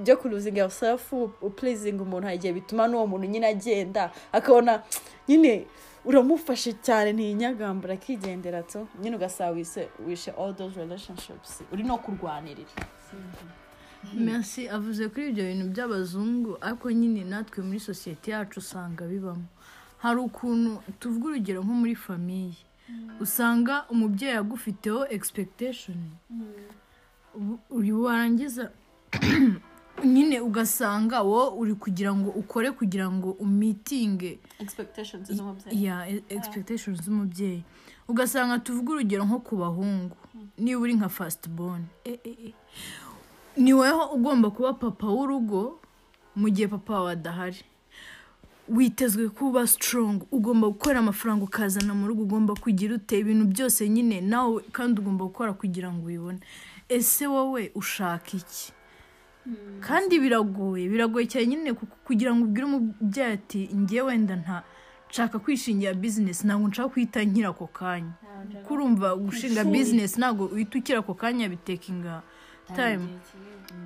byo 0.04 0.16
kuruzinga 0.20 0.60
yourself 0.60 1.12
upleasing 1.40 1.96
umuntu 2.00 2.26
hari 2.28 2.36
igihe 2.36 2.52
bituma 2.52 2.84
n'uwo 2.88 3.06
muntu 3.06 3.26
nyine 3.26 3.46
agenda 3.46 4.12
akabona 4.32 4.82
nyine 5.28 5.64
uramufashe 6.04 6.72
cyane 6.84 7.12
ntiyinyagambura 7.16 7.94
akigendera 7.96 8.62
tu 8.62 8.84
nyine 9.00 9.16
ugasaba 9.16 9.56
wishe 10.06 10.30
all 10.36 10.52
those 10.54 10.76
relationships. 10.80 11.62
Uri 11.72 11.82
no 11.82 11.96
kurwanirira. 11.98 12.68
Merci. 14.14 14.68
Avuze 14.68 15.08
kuri 15.08 15.28
ibyo 15.32 15.44
bintu 15.44 15.64
by'abazungu 15.72 16.58
ariko 16.60 16.90
nyine 16.92 17.24
natwe 17.24 17.64
muri 17.64 17.80
sosiyete 17.80 18.30
yacu 18.30 18.58
usanga 18.60 19.04
bibamo. 19.08 19.44
Hari 19.98 20.20
ukuntu 20.20 20.82
tuvuga 21.00 21.26
urugero 21.28 21.62
nko 21.62 21.72
muri 21.74 21.94
famiye 21.94 22.54
usanga 23.20 23.84
umubyeyi 23.90 24.36
agufiteho 24.36 25.06
expectation. 25.10 25.96
Ubu- 27.34 27.58
uyu 27.70 28.02
warangiza 28.02 28.70
nyine 30.04 30.40
ugasanga 30.40 31.22
wowe 31.22 31.50
uri 31.60 31.74
kugira 31.74 32.14
ngo 32.14 32.30
ukore 32.30 32.70
kugira 32.72 33.10
ngo 33.10 33.30
umitinge. 33.30 34.38
Expectations 34.58 35.28
z'umubyeyi. 35.32 35.84
Ya 35.84 36.08
expectations 36.28 37.02
z'umubyeyi. 37.04 37.62
Ugasanga 38.08 38.58
tuvuga 38.58 38.92
urugero 38.92 39.24
nko 39.24 39.38
ku 39.38 39.56
bahungu. 39.56 40.16
Niba 40.58 40.80
uri 40.80 40.94
nka 40.94 41.08
fasiti 41.08 41.48
bone 41.48 41.84
ni 43.56 43.72
wowe 43.74 44.14
ugomba 44.14 44.50
kuba 44.50 44.72
papa 44.72 45.06
w'urugo 45.06 45.80
mu 46.36 46.48
gihe 46.50 46.68
papa 46.68 46.92
wawe 46.94 47.12
adahari. 47.12 47.60
Witezwe 48.68 49.28
kuba 49.28 49.66
strong 49.66 50.22
ugomba 50.32 50.68
gukorera 50.68 51.00
amafaranga 51.00 51.44
ukazana 51.44 51.94
mu 51.94 52.06
rugo 52.08 52.22
ugomba 52.22 52.54
kugira 52.54 52.94
ute 52.94 53.18
ibintu 53.18 53.44
byose 53.52 53.88
nyine 53.88 54.20
nawe 54.20 54.62
kandi 54.72 55.00
ugomba 55.00 55.24
gukora 55.24 55.52
kugira 55.52 55.88
ngo 55.92 56.04
ubibone. 56.04 56.40
Ese 56.88 57.26
wowe 57.26 57.70
ushaka 57.74 58.36
iki? 58.36 58.72
Kandi 59.80 60.18
biragoye 60.20 60.88
biragoye 60.88 61.26
cyane 61.26 61.46
nyine 61.46 61.72
ku- 61.72 61.86
kugira 62.04 62.34
ngo 62.36 62.44
ubwire 62.44 62.64
umubyeyi 62.68 63.32
ati 63.32 63.60
ngewe 63.76 64.06
wenda 64.12 64.36
nta 64.36 64.62
nshaka 65.10 65.38
kwishingira 65.40 65.94
bizinesi 65.96 66.44
ntabwo 66.46 66.68
nshaka 66.68 66.88
guhita 66.92 67.24
nkira 67.24 67.48
ako 67.56 67.66
kanya. 67.72 68.12
Kurumva 68.68 69.16
gushinga 69.16 69.64
bizinesi 69.64 70.16
ntabwo 70.20 70.44
uhita 70.52 70.78
ukira 70.78 70.98
ako 71.00 71.14
kanya 71.16 71.48
bitekinga 71.48 72.22
tayimu 72.76 73.08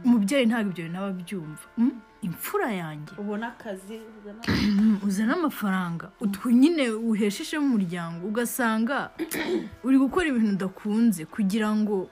umubyeyi 0.05 0.47
ntabwo 0.51 0.71
ibyo 0.75 0.85
bintu 0.85 0.99
aba 0.99 1.09
abyumva. 1.15 1.67
Mm, 1.79 1.95
imfura 2.23 2.73
yanjye. 2.73 3.13
Ubona 3.19 3.49
akazi 3.49 4.01
Mm, 4.49 4.99
uzana 5.07 5.33
amafaranga 5.37 6.11
utwo 6.25 6.51
nyine 6.51 6.91
uhesha 6.91 7.43
ishema 7.43 7.67
umuryango 7.67 8.27
ugasanga 8.27 9.11
uri 9.87 9.99
gukora 9.99 10.27
ibintu 10.31 10.53
udakunze 10.55 11.25
kugira 11.27 11.75
ngo 11.77 12.09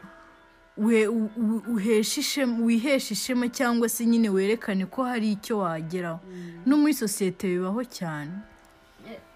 we 0.76 1.06
u- 1.06 1.30
u- 1.36 1.62
uheshe 1.74 2.20
ishema 2.20 2.58
wiheshe 2.64 3.14
ishema 3.14 3.48
cyangwa 3.48 3.88
se 3.88 4.06
nyine 4.06 4.28
werekane 4.28 4.86
ko 4.86 5.04
hari 5.04 5.32
icyo 5.32 5.58
wageraho. 5.58 6.20
No 6.66 6.76
muri 6.76 6.94
sosiyete 6.94 7.46
bibaho 7.48 7.84
cyane. 7.84 8.32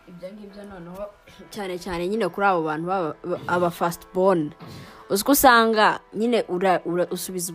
Ibyo 0.09 0.29
ngibyo 0.33 0.63
noneho 0.65 1.03
cyane 1.55 1.79
cyane 1.79 2.09
nyine 2.09 2.29
kuri 2.29 2.47
abo 2.47 2.63
bantu 2.67 2.87
baba- 2.87 3.17
aba 3.47 3.71
fasiti 3.71 4.07
bone 4.15 4.51
uzi 5.11 5.23
ko 5.25 5.33
usanga 5.33 6.01
nyine 6.15 6.45
usubiza 7.11 7.53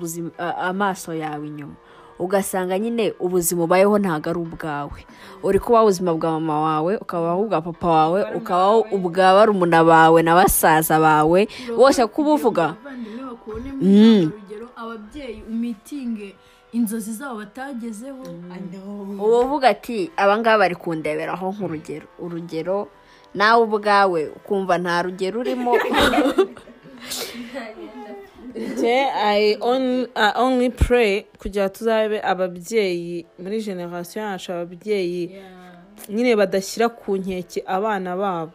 amaso 0.72 1.14
yawe 1.14 1.48
inyuma. 1.48 1.76
Ugasanga 2.20 2.80
nyine 2.80 3.14
ubuzima 3.20 3.64
ubayeho 3.64 3.96
ntabwo 4.00 4.30
ari 4.30 4.40
ubwawe. 4.40 5.00
Uri 5.44 5.60
kubaho 5.60 5.86
ubuzima 5.86 6.14
bwa 6.14 6.32
mama 6.40 6.56
wawe 6.62 6.98
ukabaho 6.98 7.42
ubwa 7.42 7.62
papa 7.62 7.88
wawe 7.88 8.20
ukabaho 8.36 8.80
ubwa 8.92 9.34
barumuna 9.34 9.84
bawe 9.84 10.20
na 10.24 10.36
basaza 10.36 11.00
bawe. 11.00 11.48
Bose 11.76 12.04
uvuga 12.04 12.76
bakubone 13.50 13.72
Mm. 13.82 14.32
urugero 14.32 14.68
ababyeyi 14.76 15.44
umitinge 15.50 16.36
inzozi 16.72 17.14
zabo 17.14 17.36
batagezeho 17.40 18.24
uba 19.18 19.38
uvuga 19.40 19.70
ati 19.70 20.12
abangaba 20.18 20.58
bari 20.58 20.76
kundeberaho 20.76 21.52
nk'urugero. 21.56 22.08
Urugero 22.20 22.88
nawe 23.34 23.64
ubwawe 23.64 24.22
ukumva 24.38 24.78
nta 24.78 25.02
rugero 25.02 25.40
urimo. 25.40 25.74
I 28.64 29.58
only, 30.36 30.70
pray 30.70 31.24
kugira 31.40 31.70
tuzabe 31.70 32.22
ababyeyi 32.22 33.26
muri 33.40 33.62
generasiyo 33.64 34.24
yacu 34.26 34.52
ababyeyi 34.54 35.32
nyine 36.10 36.36
badashyira 36.36 36.90
ku 36.90 37.18
nkeke 37.18 37.64
abana 37.68 38.18
babo. 38.18 38.52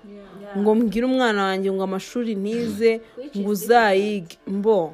Ngo 0.59 0.75
mbwire 0.75 1.07
umwana 1.07 1.43
wanjye 1.45 1.73
ngo 1.73 1.83
amashuri 1.83 2.35
ntize 2.35 3.01
ngo 3.37 3.51
uzayige. 3.51 4.37
Mbo. 4.47 4.93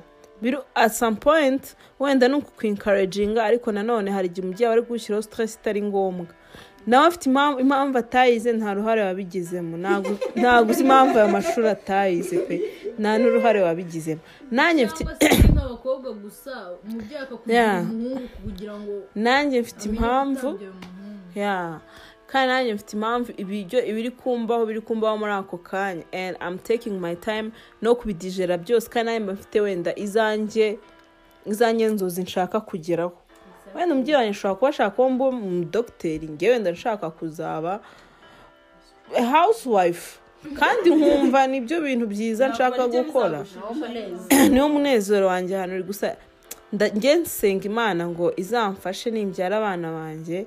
At 0.74 0.92
some 0.92 1.16
point 1.16 1.62
wenda 2.00 2.28
ni 2.28 2.34
ukukwinkaraginga 2.34 3.44
ariko 3.44 3.72
nanone 3.72 4.10
hari 4.10 4.28
igihe 4.28 4.46
umubyeyi 4.46 4.72
ari 4.72 4.82
kugushyiraho 4.82 5.22
stress 5.22 5.54
itari 5.54 5.82
ngombwa. 5.82 6.26
Nawe 6.86 7.06
afite 7.06 7.26
impamvu 7.60 7.98
atayize 7.98 8.52
nta 8.52 8.74
ruhare 8.74 9.02
wabigizemo. 9.02 9.76
Ntabwo 9.76 10.70
uzi 10.70 10.82
impamvu 10.82 11.18
ayo 11.18 11.28
mashuri 11.28 11.68
atayize 11.68 12.38
pe. 12.38 12.56
Nta 13.00 13.10
n'uruhare 13.18 13.60
wabigizemo. 13.66 14.20
Nanjye 14.50 14.82
mfite 14.86 15.04
nanjye 19.14 19.60
mfite 19.64 19.84
impamvu. 19.88 20.48
kandi 22.30 22.46
nanjye 22.52 22.74
mfite 22.74 22.92
impamvu 22.96 23.28
ibiryo 23.42 23.78
ibiri 23.90 24.10
kumbaho 24.10 24.62
biri 24.66 24.80
kumbaho 24.80 25.16
muri 25.18 25.32
ako 25.32 25.58
kanya. 25.58 26.04
And 26.12 26.36
I'm 26.40 26.58
taking 26.58 27.00
my 27.00 27.14
time 27.16 27.50
no 27.82 27.94
kubidijera 27.94 28.58
byose. 28.58 28.86
Kandi 28.90 29.06
nanjye 29.12 29.32
mfite 29.32 29.60
wenda 29.60 29.90
izanjye 29.96 30.78
izanjye 31.46 31.86
nzozi 31.88 32.22
nshaka 32.22 32.60
kugeraho. 32.60 33.12
Wenda 33.74 33.94
umubyeyi 33.94 34.16
wanjye 34.16 34.30
ashobora 34.30 34.54
kuba 34.58 34.68
ashaka 34.68 34.90
kuba 34.96 35.26
umudogiteri 35.28 36.28
ngewe 36.28 36.52
wenda 36.52 36.70
nshaka 36.72 37.10
kuzaba 37.10 37.80
housewife. 39.32 40.18
Kandi 40.58 40.88
nkumva 40.90 41.46
ni 41.46 41.60
byo 41.60 41.80
bintu 41.80 42.06
byiza 42.06 42.48
nshaka 42.48 42.82
gukora. 42.88 43.38
niwo 44.50 44.68
munezero 44.68 45.26
wanjye 45.26 45.54
hano 45.56 45.74
uri 45.74 45.82
gusa 45.82 46.16
njye 46.96 47.14
nsenga 47.14 47.64
imana 47.72 48.02
ngo 48.08 48.32
izamfashe 48.42 49.10
nimbyara 49.10 49.56
abana 49.60 49.88
banjye 49.92 50.46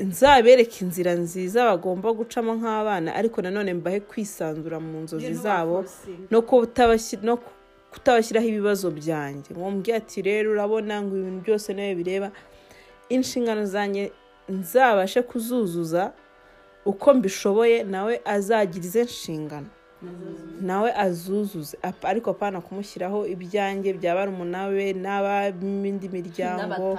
nzabereke 0.00 0.84
inzira 0.84 1.12
nziza 1.14 1.64
bagomba 1.70 2.12
gucamo 2.12 2.52
nk'abana 2.58 3.14
ariko 3.18 3.36
nanone 3.42 3.72
mbahe 3.74 4.00
kwisanzura 4.00 4.76
mu 4.80 4.98
nzozi 5.04 5.34
zabo 5.34 5.76
no 6.30 6.40
kutabashyi- 6.48 7.22
no 7.24 7.34
kutabashyiraho 7.92 8.46
ibibazo 8.52 8.90
byanjye. 8.90 9.50
Ngo 9.56 9.70
mbwira 9.70 9.96
ati 10.02 10.18
rero 10.28 10.46
urabona 10.52 10.94
ngo 11.02 11.12
ibintu 11.16 11.40
byose 11.46 11.68
nawe 11.72 11.94
bireba 11.96 12.28
inshingano 13.08 13.64
zanjye 13.64 14.12
nzabashe 14.48 15.22
kuzuzuza 15.22 16.12
uko 16.86 17.14
mbishoboye 17.14 17.82
nawe 17.84 18.20
azagira 18.24 18.84
ize 18.86 19.02
nshingano 19.04 19.66
nawe 20.60 20.92
azuzuze. 20.94 21.76
Ariko 22.02 22.30
apana 22.30 22.60
kumushyiraho 22.60 23.26
ibyanjye 23.26 23.92
bya 23.98 24.14
barumuna 24.14 24.68
be 24.70 24.92
n'ab'indi 24.92 26.06
miryango. 26.08 26.94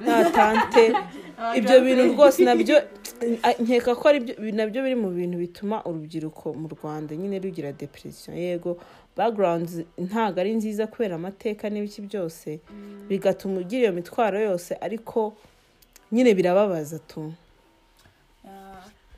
N'abatante. 0.00 0.84
Ibyo 1.58 1.76
bintu 1.84 2.02
rwose 2.16 2.42
na 2.44 2.54
byo 2.56 2.76
nkeka 3.62 3.94
ko 3.94 4.04
ari 4.08 4.20
byo 4.24 4.34
na 4.56 4.64
byo 4.66 4.80
biri 4.82 4.96
mu 4.96 5.10
bintu 5.12 5.36
bituma 5.38 5.76
urubyiruko 5.88 6.46
mu 6.60 6.66
rwanda 6.74 7.12
nyine 7.16 7.36
rugira 7.38 7.70
depression. 7.72 8.34
Yego 8.36 8.78
background 9.16 9.68
ntabwo 9.98 10.40
ari 10.40 10.52
nziza 10.58 10.86
kubera 10.88 11.14
amateka 11.20 11.68
n'ibiki 11.70 12.00
byose 12.08 12.58
bigatuma 13.08 13.60
ugira 13.60 13.82
iyo 13.82 13.92
mitwaro 13.92 14.40
yose 14.40 14.72
ariko 14.80 15.36
nyine 16.12 16.34
birababaza 16.34 16.98
tu. 16.98 17.32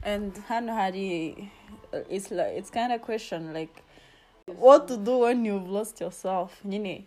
And 0.03 0.33
hano 0.49 0.73
hari 0.75 1.51
it's 2.09 2.31
like 2.31 2.57
it's 2.59 2.71
kind 2.71 2.93
of 2.93 3.01
question 3.01 3.53
like 3.53 3.83
what 4.59 4.89
to 4.89 4.97
do 4.97 5.19
when 5.19 5.45
you've 5.45 5.69
lost 5.69 6.01
yourself? 6.01 6.61
Nyine 6.65 7.05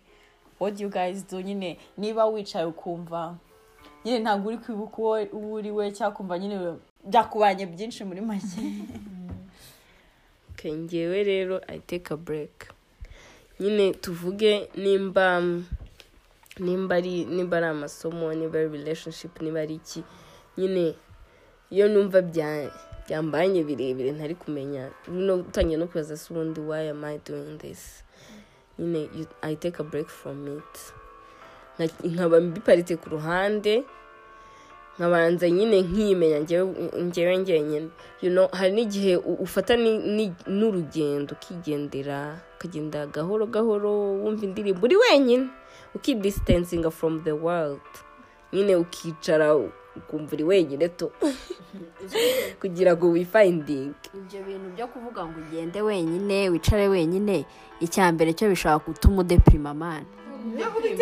what 0.58 0.76
do 0.76 0.82
you 0.84 0.88
guys 0.90 1.22
do? 1.22 1.42
Nyine 1.42 1.78
niba 1.98 2.26
wicaye 2.26 2.64
ukumva 2.64 3.36
nyine 4.04 4.18
ntabwo 4.18 4.48
uri 4.48 4.58
kwibuka 4.58 4.96
uwo 5.02 5.52
uri 5.54 5.70
we 5.70 5.90
cyangwa 5.92 6.16
kumva 6.16 6.38
nyine 6.38 6.74
byakubanye 7.04 7.66
byinshi 7.66 8.04
muri 8.04 8.20
make. 8.20 8.46
Ngewe 10.66 11.24
rero 11.24 11.60
i 11.68 11.78
take 11.78 12.10
a 12.14 12.16
break. 12.16 12.72
Nyine 13.60 13.92
tuvuge 13.94 14.68
nimba 14.76 15.42
nimba 16.58 16.96
ari 16.96 17.24
nimba 17.24 17.56
ari 17.56 17.66
amasomo 17.66 18.34
nimba 18.34 18.58
ari 18.58 18.68
relationship 18.68 19.40
niba 19.42 19.60
ari 19.60 19.74
iki. 19.74 20.04
Nyine 20.58 20.94
iyo 21.70 21.88
numva 21.88 22.22
bya 22.22 22.70
byambanye 23.08 23.64
birebire 23.64 24.12
ntari 24.12 24.34
kumenya. 24.34 24.90
Utangiye 25.08 25.76
no 25.78 25.86
kwibaza 25.86 26.16
se 26.16 26.32
ubundi 26.32 26.60
why 26.60 26.88
am 26.90 27.04
i 27.04 27.18
doing 27.18 27.58
this? 27.58 28.04
Nyine 28.78 29.08
i 29.42 29.54
take 29.56 29.78
a 29.80 29.84
break 29.84 30.08
from 30.08 30.58
it. 30.58 30.74
Nka- 31.78 32.04
nkaba 32.08 32.40
mbiparitse 32.40 32.96
ku 32.96 33.08
ruhande 33.10 33.84
nkabanza 34.98 35.50
nyine 35.50 35.82
nkimenya 35.82 36.38
you 38.22 38.30
know, 38.30 38.48
hari 38.52 38.72
n'igihe 38.72 39.16
ufata 39.16 39.76
n'urugendo 40.46 41.34
ukigendera 41.34 42.38
ukagenda 42.56 43.06
gahoro 43.06 43.46
gahoro 43.46 43.90
wumva 44.22 44.44
indirimbo 44.44 44.86
uri 44.86 44.96
wenyine. 44.96 45.48
Ukidisitansinga 45.94 46.90
from 46.90 47.22
the 47.24 47.32
world. 47.32 47.80
Nyine 48.52 48.76
ukicara 48.76 49.54
ukumva 49.96 50.32
uri 50.34 50.44
wenyine 50.44 50.88
to 50.88 51.10
kugira 52.60 52.96
ngo 52.96 53.10
wifayindinge 53.10 53.94
ibyo 54.14 54.40
bintu 54.46 54.66
byo 54.74 54.86
kuvuga 54.86 55.20
ngo 55.26 55.38
ugende 55.40 55.80
wenyine 55.82 56.48
wicare 56.48 56.88
wenyine 56.88 57.44
icya 57.80 58.12
mbere 58.12 58.32
cyo 58.32 58.48
bishobora 58.48 58.84
gutuma 58.86 59.20
udepirima 59.20 59.74
mani 59.74 60.06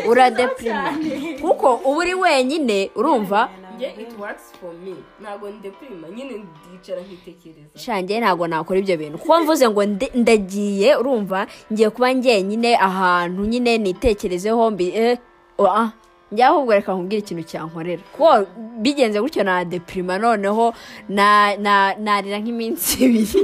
uradepirima 0.09 0.99
kuko 1.41 1.75
uba 1.75 1.99
uri 1.99 2.15
wenyine 2.15 2.91
urumva? 2.95 3.49
It 3.83 4.19
works 4.19 4.53
for 4.61 4.73
me. 4.73 4.95
Ntabwo 5.21 5.51
ndepirima 5.51 6.09
nyine 6.09 6.45
ndicara 6.71 7.01
nkitekereza. 7.01 7.79
Shange 7.79 8.21
ntabwo 8.21 8.47
nakora 8.47 8.79
ibyo 8.79 8.97
bintu. 8.97 9.19
Kuko 9.19 9.41
mvuze 9.41 9.69
ngo 9.69 9.85
ndagiye 10.15 10.97
urumva? 10.97 11.47
Ngiye 11.73 11.91
kuba 11.91 12.13
njyenyine 12.13 12.77
ahantu 12.77 13.45
nyine 13.45 13.79
nitekerezeho 13.79 14.71
mbi 14.71 14.89
eh, 14.95 15.19
oh, 15.59 15.67
ah, 15.67 15.93
njya 16.33 16.49
ahubwo 16.49 16.73
reka 16.73 16.93
nkubwire 16.95 17.19
ikintu 17.23 17.43
cyankorera. 17.45 18.03
Kuko 18.13 18.47
bigenze 18.81 19.21
gutyo 19.21 19.45
na 19.45 19.65
depirima 19.65 20.19
noneho 20.19 20.75
na- 21.09 21.57
na- 21.57 21.95
narira 21.95 22.39
nk'iminsi 22.41 22.97
ibiri. 23.05 23.41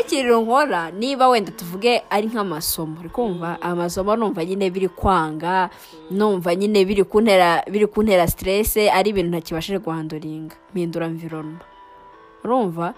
Ikintu 0.00 0.40
nkora 0.42 0.90
niba 0.90 1.28
wenda 1.28 1.52
tuvuge 1.52 2.02
ari 2.10 2.26
nk'amasomo. 2.28 3.00
Uri 3.00 3.08
kumva 3.08 3.62
amasomo 3.62 4.16
numva 4.16 4.44
nyine 4.44 4.70
biri 4.70 4.88
kwanga 4.88 5.70
numva 6.10 6.54
nyine 6.54 6.84
biri 6.84 7.04
kuntera 7.04 7.62
biri 7.70 7.86
kuntera 7.86 8.26
siterese 8.26 8.90
ari 8.90 9.10
ibintu 9.10 9.30
ntakibashije 9.30 9.78
guhanduringa. 9.78 10.56
Mpindura 10.72 11.08
mvironoma 11.08 11.60
urumva? 12.44 12.94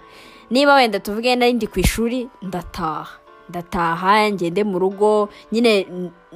Niba 0.49 0.73
wenda 0.75 0.99
tuvuge 0.99 1.35
nari 1.35 1.53
ndi 1.53 1.67
ku 1.67 1.79
ishuri 1.79 2.29
ndataha. 2.41 3.07
Ndataha 3.49 4.31
ngende 4.31 4.63
mu 4.63 4.79
rugo 4.79 5.29
nyine 5.51 5.87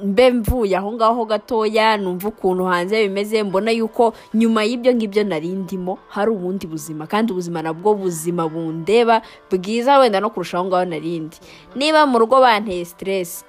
mbe 0.02 0.30
mvuye 0.30 0.76
aho 0.76 0.92
ngaho 0.92 1.24
gatoya 1.24 1.96
numva 1.96 2.28
ukuntu 2.28 2.64
hanze 2.64 3.02
bimeze 3.08 3.42
mbona 3.42 3.70
yuko 3.70 4.12
nyuma 4.34 4.64
y'ibyo 4.64 4.94
ngibyo 4.94 5.24
nari 5.24 5.48
ndimo 5.48 5.98
hari 6.08 6.30
ubundi 6.30 6.66
buzima. 6.66 7.06
Kandi 7.06 7.32
ubuzima 7.32 7.62
nabwo 7.62 7.94
buzima 7.94 8.48
bundeba 8.48 9.22
bwiza 9.50 9.98
wenda 9.98 10.20
no 10.20 10.30
kurusha 10.30 10.58
aho 10.58 10.66
ngaho 10.66 10.84
nari 10.84 11.20
ndi. 11.20 11.36
Niba 11.76 12.06
mu 12.06 12.18
rugo 12.18 12.40
banteye 12.40 12.84
siteresi 12.84 13.44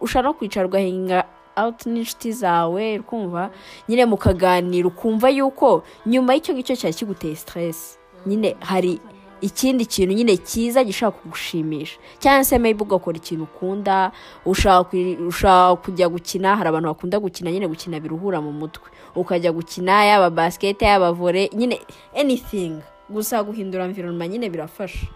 ushaka 0.00 0.22
no 0.22 0.34
kwicara 0.34 0.66
ugahinga 0.66 1.24
awuti 1.56 1.88
n'inshuti 1.90 2.32
zawe 2.32 2.98
kumva 3.02 3.50
nyine 3.88 4.04
mukaganira 4.06 4.88
ukumva 4.88 5.28
yuko 5.30 5.82
nyuma 6.06 6.34
y'icyo 6.34 6.54
ngicyo 6.54 6.76
cyari 6.76 6.94
kiguteye 6.94 7.34
siteresi 7.36 7.98
nyine 8.26 8.56
hari 8.60 9.00
ikindi 9.40 9.86
kintu 9.86 10.14
nyine 10.14 10.36
cyiza 10.36 10.84
gishobora 10.84 11.18
kugushimisha. 11.18 11.98
Cyangwa 12.18 12.44
se 12.44 12.58
maybe 12.58 12.82
ugakora 12.82 13.16
ikintu 13.16 13.44
ukunda 13.44 14.12
ushaka 14.44 15.76
kujya 15.76 16.08
gukina 16.08 16.56
hari 16.56 16.68
abantu 16.68 16.88
bakunda 16.88 17.20
gukina 17.20 17.50
nyine 17.52 17.68
gukina 17.68 18.00
biruhura 18.00 18.40
mu 18.40 18.52
mutwe. 18.52 18.90
Ukajya 19.14 19.52
gukina 19.52 20.04
yaba 20.04 20.30
basikete 20.30 20.84
yaba 20.84 21.12
vore 21.12 21.50
nyine 21.54 21.80
anything. 22.16 22.82
Gusa 23.10 23.42
guhindura 23.42 23.84
environment 23.84 24.30
nyine 24.32 24.50
birafasha. 24.50 25.06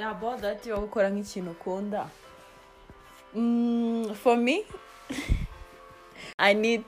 About 0.00 0.40
that 0.40 0.66
yo 0.66 0.76
gukora 0.80 1.10
nk'ikintu 1.10 1.50
ukunda. 1.50 2.08
Mm, 3.34 4.14
for 4.14 4.36
me 4.36 4.64
i 6.38 6.52
need 6.54 6.84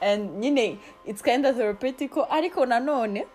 and 0.00 0.42
nyine 0.42 0.78
it's 1.06 1.22
kind 1.22 1.46
of 1.46 1.56
therapeutic 1.56 2.10
ariko 2.30 2.66
nanone 2.66 3.26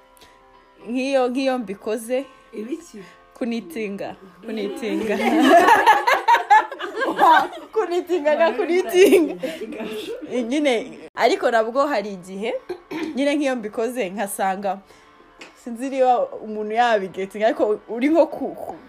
nk'iyo 0.90 1.28
nk'iyo 1.30 1.58
mbikoze. 1.58 2.26
Ibiki? 2.54 3.00
Kunitinga. 3.34 4.16
Kunitinga. 4.46 5.18
Kunitinga. 7.74 8.32
Agakunitinga 8.32 9.36
nyine 10.50 11.00
ariko 11.16 11.52
nabwo 11.52 11.86
hari 11.88 12.14
igihe 12.14 12.54
nyine 13.16 13.36
nk'iyo 13.36 13.56
mbikoze 13.56 14.10
nkasanga 14.10 14.80
sinzi 15.64 15.90
niba 15.90 16.26
umuntu 16.30 16.74
yabigetinga 16.74 17.46
ariko 17.48 17.80
uri 17.90 18.08
nko 18.10 18.26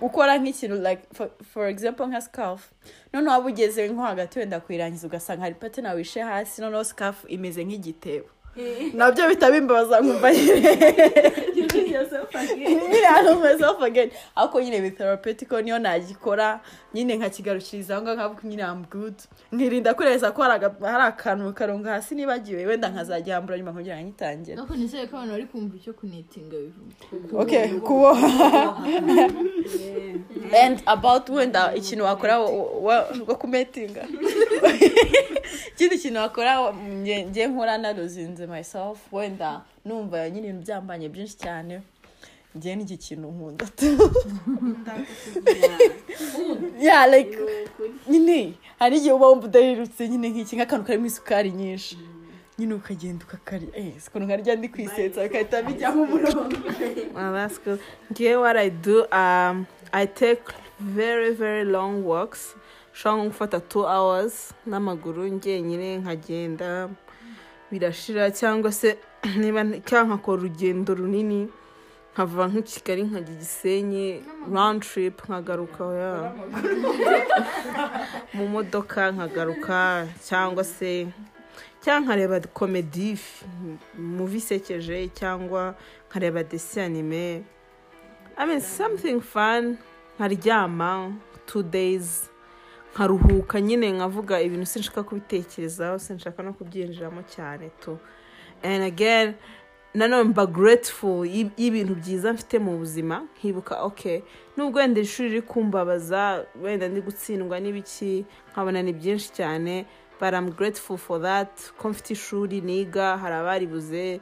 gukora 0.01 0.39
nk'ikintu 0.39 0.77
like 0.77 1.03
for, 1.13 1.29
for 1.53 1.67
example 1.69 2.07
nka 2.07 2.21
scarf. 2.21 2.71
Noneho 3.13 3.33
waba 3.33 3.47
ugeze 3.47 3.89
nko 3.89 4.03
hagati 4.03 4.39
wenda 4.39 4.61
kuyirangiza 4.61 5.07
ugasanga 5.07 5.43
hari 5.43 5.55
patena 5.55 5.93
wishe 5.93 6.21
hasi 6.23 6.61
noneho 6.63 6.85
scarf 6.85 7.25
imeze 7.29 7.65
nk'igitebo. 7.65 8.29
Na 8.95 9.11
byo 9.13 9.29
bihita 9.29 9.51
bimbabaza 9.51 10.01
nkumva 10.01 10.33
nyine. 10.33 10.79
Myself 13.43 13.83
again. 13.83 14.11
Ariko 14.37 14.61
nyine 14.61 14.81
with 14.81 14.99
therapeutic 14.99 15.51
niyo 15.51 15.79
nagikora. 15.79 16.61
Nyine 16.95 17.17
nkakigarukiriza 17.17 17.95
aho 17.97 18.03
ngaho 18.03 18.17
nkavuga 18.17 18.43
nyine 18.49 18.63
am 18.63 18.85
good. 18.91 19.15
Nkirinda 19.53 19.95
kureza 19.95 20.33
ko 20.33 20.43
hari 20.43 20.67
akantu 20.83 21.53
karonga 21.53 21.91
hasi 21.91 22.15
nibagiwe 22.15 22.67
wenda 22.67 22.89
nkazagihambura 22.89 23.59
nyuma 23.59 23.73
kugira 23.73 23.97
ngo 23.97 24.05
nyitangira 24.05 24.59
ariko 24.59 24.77
nizere 24.77 25.07
ko 25.07 25.17
abantu 25.17 25.33
bari 25.33 25.47
kumva 25.47 25.77
icyo 25.77 25.93
kunetinga 25.93 26.57
bivuga. 26.57 27.43
Okay 27.43 27.69
kuboha. 27.69 28.77
and 30.63 30.83
about 30.87 31.29
wenda 31.29 31.75
ikintu 31.75 32.05
wakora 32.05 32.39
wo 32.39 33.35
kumetinga. 33.39 34.07
Ikindi 35.75 35.99
kintu 35.99 36.19
wakora 36.19 36.75
nge 36.75 37.27
nge 37.27 37.47
nkora 37.47 37.79
naruzinze 37.79 38.47
myself 38.51 39.13
wenda 39.13 39.63
numva 39.85 40.31
nyine 40.31 40.49
ibintu 40.49 40.63
byambanye 40.67 41.09
byinshi 41.09 41.37
cyane. 41.37 41.83
Ngewe 42.57 42.77
n'iki 42.77 42.97
kintu 42.97 43.29
nkunda. 43.29 43.67
Yeah 46.81 47.07
like 47.11 47.39
nyine 48.09 48.55
hari 48.79 48.97
igihe 48.97 49.13
uba 49.13 49.27
wumva 49.29 49.47
udaherutse 49.47 50.09
nyine 50.09 50.29
nk'iki 50.31 50.57
nk'akantu 50.57 50.85
karimo 50.87 51.07
isukari 51.07 51.51
nyinshi. 51.51 51.99
Nyine 52.59 52.75
ukagenda 52.75 53.25
ukakarya 53.25 53.69
eh 53.75 53.93
ukuntu 54.09 54.27
nkarya 54.27 54.57
ndi 54.57 54.69
kwisetsa 54.69 55.23
bigahita 55.23 55.63
bijyamo 55.63 56.03
umurongo 56.03 56.57
Well, 57.15 57.33
that's 57.33 57.59
good. 57.59 57.81
Here, 58.17 58.39
what 58.41 58.57
I 58.57 58.69
do, 58.71 59.07
um, 59.13 59.67
I 59.93 60.07
take 60.07 60.43
very, 60.81 61.31
very 61.35 61.65
long 61.65 62.05
walks. 62.05 62.55
Nshobora 62.95 63.17
nko 63.23 63.29
gufata 63.29 63.61
two 63.61 63.85
hours 63.87 64.55
n'amaguru 64.67 65.27
njyenyine 65.29 65.97
nkagenda. 65.99 66.89
Birashira 67.71 68.31
cyangwa 68.31 68.73
se 68.73 68.99
niba 69.41 69.65
cyangwa 69.89 70.17
nkakora 70.17 70.39
urugendo 70.43 70.95
runini 70.95 71.49
nkava 72.13 72.45
nk'i 72.51 72.63
Kigali 72.63 73.03
nkajya 73.03 73.33
i 73.35 73.39
Gisenyi 73.41 74.07
round 74.55 74.83
trip 74.83 75.17
nkagaruka 75.29 75.85
mu 78.35 78.45
modoka 78.49 79.01
nkagaruka 79.15 80.07
cyangwa 80.29 80.65
se 80.65 81.07
cyangwa 81.83 82.05
nkareba 82.05 82.37
komedi 82.59 83.15
muvi 83.95 84.39
isekeje 84.43 85.09
cyangwa 85.19 85.75
nkareba 86.09 86.43
desi 86.43 86.81
anime. 86.81 87.45
I 88.37 88.47
mean 88.47 88.61
something 88.61 89.21
fun 89.21 89.79
nkaryama 90.19 91.15
two 91.47 91.63
days. 91.63 92.31
Nkaruhuka 92.95 93.61
nyine 93.61 93.93
nkavuga 93.93 94.41
ibintu 94.41 94.67
sinshaka 94.67 95.03
kubitekerezaho 95.03 95.99
sinshaka 95.99 96.43
no 96.43 96.53
kubyinjiramo 96.53 97.23
cyane 97.35 97.71
tu. 97.81 97.99
And 98.63 98.83
again 98.83 99.35
nanone 99.95 100.29
mba 100.31 100.47
grateful 100.47 101.27
y'i- 101.27 101.51
y'ibintu 101.57 101.95
byiza 101.95 102.33
mfite 102.33 102.59
mu 102.59 102.79
buzima. 102.79 103.23
Nkibuka 103.39 103.83
okay 103.83 104.21
nubwo 104.57 104.79
wenda 104.81 105.01
ishuri 105.01 105.29
riri 105.29 105.43
kumbabaza 105.43 106.45
wenda 106.63 106.89
ndi 106.89 107.01
gutsindwa 107.01 107.61
n'ibiki 107.61 108.25
nkabona 108.53 108.83
ni 108.83 108.93
byinshi 108.93 109.33
cyane 109.33 109.87
but 110.21 110.35
I'm 110.35 110.51
grateful 110.51 110.97
for 110.99 111.23
that. 111.23 111.51
Ko 111.79 111.89
mfite 111.89 112.11
ishuri 112.13 112.61
niga 112.61 113.17
hari 113.17 113.35
abaribuze 113.35 114.21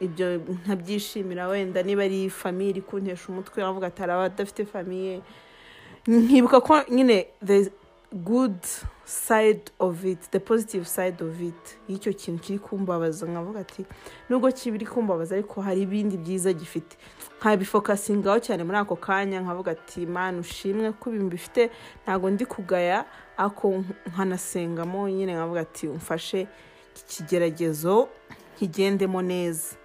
ibyo 0.00 0.38
nkabyishimira 0.64 1.48
wenda. 1.48 1.82
Niba 1.82 2.02
ari 2.04 2.30
famiye 2.30 2.70
iri 2.70 2.80
kuntesha 2.82 3.28
umutwe 3.28 3.62
navuga 3.62 3.86
ati 3.86 4.00
hari 4.00 4.12
abadafite 4.12 4.64
famiye 4.64 5.20
nkibuka 6.08 6.60
ko 6.60 6.82
nyine 6.90 7.26
the 7.44 7.70
good 8.12 8.56
side 9.04 9.60
of 9.78 10.04
it 10.04 10.18
the 10.30 10.40
positive 10.40 10.84
side 10.88 11.20
of 11.24 11.40
it. 11.40 11.78
Y'icyo 11.88 12.12
kintu 12.12 12.42
kiri 12.42 12.58
kumbabaza 12.58 13.26
nkavuga 13.26 13.60
ati 13.60 13.84
nubwo 14.28 14.52
kibiri 14.52 14.86
kumbabaza 14.86 15.34
ariko 15.34 15.60
hari 15.60 15.82
ibindi 15.82 16.16
byiza 16.16 16.52
gifite. 16.52 16.96
Nkabifokasingaho 17.40 18.38
cyane 18.40 18.64
muri 18.64 18.78
ako 18.78 18.96
kanya 18.96 19.40
nkavuga 19.40 19.70
ati 19.72 20.06
mana 20.06 20.38
ushimwe 20.40 20.92
ko 20.92 21.10
ibintu 21.10 21.28
bifite 21.36 21.70
ntabwo 22.04 22.30
ndi 22.30 22.44
kugaya 22.46 23.04
ariko 23.36 23.84
nkanasengamo 24.12 25.08
nyine. 25.10 25.34
Nkavuga 25.34 25.60
ati 25.60 25.88
umfashe 25.88 26.46
iki 26.96 27.04
kigeragezo 27.16 28.08
nkigendemo 28.56 29.22
neza. 29.22 29.76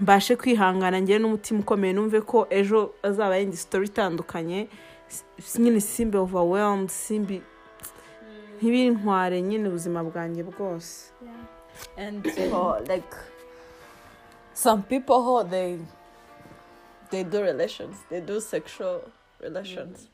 Mbashe 0.00 0.36
kwihangana 0.36 1.00
ngere 1.02 1.18
n'umutima 1.18 1.60
ukomeye 1.60 1.92
numve 1.92 2.20
ko 2.20 2.46
ejo 2.50 2.92
azaba 3.02 3.36
yindi 3.36 3.56
sitori 3.56 3.86
itandukanye. 3.86 4.68
Nyine 5.58 5.80
simbe 5.80 6.18
overwhelmed 6.18 6.88
simbi 6.90 7.42
ntibintware 8.56 9.42
nyine 9.42 9.68
ubuzima 9.68 10.04
bwanjye 10.04 10.42
bwose. 10.42 11.12
And 11.96 12.24
for 12.32 12.80
like 12.88 13.14
some 14.54 14.82
people 14.82 15.22
who 15.22 15.44
they 15.44 15.78
they 17.10 17.24
do 17.24 17.42
relations 17.42 17.96
they 18.10 18.20
do 18.20 18.40
sexual 18.40 19.00
relations. 19.40 20.08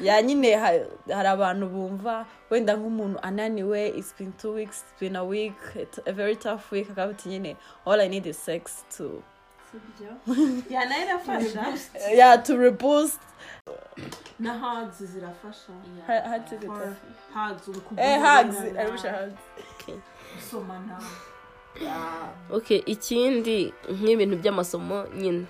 Ya 0.00 0.22
nyine 0.22 0.54
ha- 0.56 0.86
hari 1.14 1.28
abantu 1.28 1.66
bumva 1.68 2.26
wenda 2.50 2.76
nk'umuntu 2.76 3.18
ananiwe 3.22 3.88
it's 3.98 4.14
been 4.18 4.32
two 4.32 4.52
weeks 4.54 4.82
it's 4.82 5.00
been 5.00 5.16
a 5.16 5.24
week 5.24 5.58
it's 5.76 5.98
a 6.06 6.12
very 6.12 6.36
tough 6.36 6.72
week 6.72 6.90
akaba 6.90 7.10
ati 7.10 7.28
nyine 7.28 7.56
all 7.86 8.00
i 8.00 8.08
need 8.08 8.26
is 8.26 8.38
sex 8.44 8.84
to 8.96 9.22
na 10.88 10.96
yo 10.96 11.04
irafasha 11.04 11.64
yeah 12.12 12.42
to 12.42 12.56
reboost. 12.56 13.20
Na 14.38 14.58
hugs 14.58 15.02
zirafasha 15.02 15.72
Ha- 16.06 16.28
hugs 16.30 16.52
is 16.52 16.62
it? 16.62 16.70
hugs 17.34 17.68
uri 17.68 17.80
eh 17.96 18.20
hugs 18.20 18.56
arusha 18.78 19.12
hugs 19.12 19.38
gusomana 20.36 20.98
okay 22.50 22.82
ikindi 22.86 23.72
nk'ibintu 23.90 24.36
by'amasomo 24.42 25.06
nyine 25.16 25.46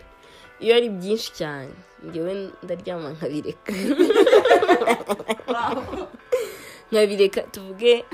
iyo 0.60 0.76
ari 0.76 0.88
byinshi 0.88 1.32
cyane. 1.32 1.72
Ngewe 2.04 2.50
ndaryama 2.62 3.08
nkabireka. 3.12 3.72
nkabireka 6.92 7.40
tuvuge 7.40 8.04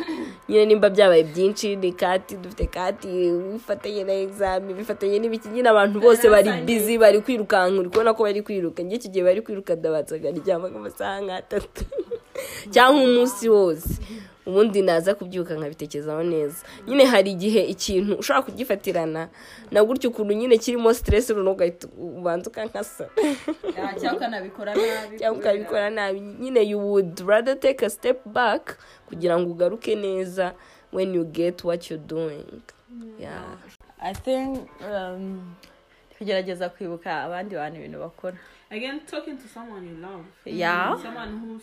nyine 0.49 0.65
nimba 0.67 0.91
byabaye 0.91 1.23
byinshi 1.23 1.77
ni 1.77 1.93
kati 1.93 2.37
dufite 2.37 2.67
kati 2.67 3.09
bifatanye 3.53 4.05
na 4.05 4.13
egizami 4.13 4.75
bifatanye 4.75 5.19
n'ibiki 5.19 5.49
nyine 5.49 5.69
abantu 5.69 6.01
bose 6.01 6.29
bari 6.31 6.51
bizi 6.67 6.99
bari 6.99 7.21
kwirukanka 7.21 7.81
uri 7.81 7.89
kubona 7.89 8.15
ko 8.15 8.23
bari 8.23 8.43
kwiruka. 8.43 8.83
Njye 8.83 8.97
iki 8.97 9.09
gihe 9.09 9.25
bari 9.25 9.41
kwiruka 9.43 9.75
ndabanza 9.75 10.17
nkaryama 10.17 10.69
nk'amasaha 10.69 11.21
nk'atatu. 11.25 11.85
Cyangwa 12.73 13.03
umunsi 13.03 13.49
wose. 13.49 13.91
Ubundi 14.47 14.83
naza 14.83 15.15
kubyuka 15.15 15.55
nkabitekerezaho 15.55 16.23
neza. 16.23 16.67
Nyine 16.87 17.05
hari 17.05 17.31
igihe 17.31 17.61
ikintu 17.65 18.15
ushobora 18.15 18.43
kugifatirana 18.47 19.29
na 19.71 19.85
gutyo 19.85 20.11
ukuntu 20.11 20.33
nyine 20.35 20.59
kirimo 20.59 20.95
siteresi 20.95 21.33
runaka 21.33 21.53
ugahita 21.55 21.89
ubanza 21.99 22.51
ukankasa. 22.51 23.09
Cyangwa 24.01 24.13
ukanabikora 24.17 24.75
nabi. 24.75 25.19
Cyangwa 25.19 25.39
ukabikora 25.41 25.91
nabi. 25.91 26.21
Nyine 26.21 26.63
you 26.63 26.79
would 26.79 27.21
rather 27.21 27.61
take 27.61 27.87
a 27.87 27.91
step 27.91 28.23
back 28.27 28.79
kugira 29.09 29.39
ngo 29.39 29.51
ugaruke 29.51 29.95
neza 29.95 30.55
when 30.93 31.15
you 31.15 31.25
get 31.25 31.65
what 31.65 31.91
you're 31.91 32.07
doing. 32.07 32.63
Yeah. 33.19 33.45
i 34.01 34.13
think 34.15 34.69
um, 34.93 35.55
kugerageza 36.19 36.69
kwibuka 36.69 37.23
abandi 37.23 37.55
bantu 37.55 37.79
ibintu 37.79 37.99
bakora. 37.99 38.37
Again 38.71 39.01
talking 39.07 39.37
to 39.39 39.49
someone 39.49 39.87
you 39.89 39.97
love. 39.97 40.25
Yeah. 40.45 41.03
someone 41.03 41.33
who's 41.41 41.63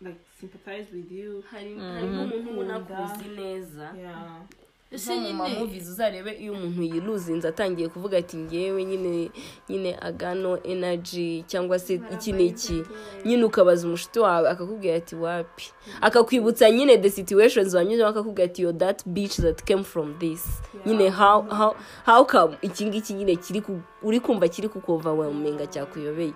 like 0.00 0.20
sympathize 0.46 0.88
with 0.92 1.12
you. 1.12 1.42
Harimo 1.50 1.82
umuntu 2.04 2.50
ubona 2.50 2.80
kuzi 2.80 3.28
neza. 3.36 3.94
Yeah. 3.98 4.42
Ese 4.90 5.16
nyine 5.16 5.32
mamuvizi 5.32 5.90
uzarebe 5.90 6.32
iyo 6.32 6.52
umuntu 6.52 6.82
yiluzinze 6.82 7.48
atangiye 7.48 7.88
kuvuga 7.88 8.18
ati 8.18 8.36
ngewe 8.36 8.84
nyine 8.84 9.30
nyine 9.68 9.96
agano 10.00 10.62
energy 10.62 11.42
cyangwa 11.46 11.78
se 11.78 11.94
iki 12.12 12.32
n'iki 12.32 12.82
nyine 13.24 13.44
ukabaza 13.44 13.86
umushuti 13.88 14.18
wawe 14.18 14.50
akakubwira 14.50 14.96
ati 14.96 15.16
wapi? 15.16 15.64
Akakwibutsa 16.00 16.70
nyine 16.70 16.98
the 16.98 17.10
situations 17.10 17.74
wanyuzemo 17.74 18.08
akakubwira 18.08 18.44
ati 18.50 18.62
yo 18.62 18.72
that 18.72 19.02
beach 19.08 19.36
that 19.40 19.64
came 19.64 19.82
from 19.84 20.18
this. 20.18 20.44
Nyine 20.86 21.08
how 21.10 21.42
how 21.42 21.74
how 22.06 22.24
come 22.26 22.56
iki 22.62 22.84
ngiki 22.86 23.14
nyine 23.14 23.36
kiri 23.36 23.60
ku- 23.60 23.80
uri 24.02 24.20
kumva 24.20 24.48
kiri 24.48 24.68
kukuvawaminga 24.68 25.66
cyakuyobeye 25.66 26.32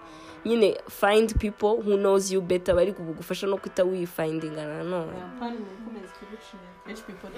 nyine 0.46 0.78
find 0.88 1.34
people 1.38 1.82
who 1.82 1.96
knows 1.96 2.30
you 2.32 2.40
better 2.40 2.74
bari 2.74 2.92
kugufasha 2.92 3.46
no 3.46 3.56
kuta 3.56 3.84
wifindinga 3.84 4.66
nanone 4.66 5.12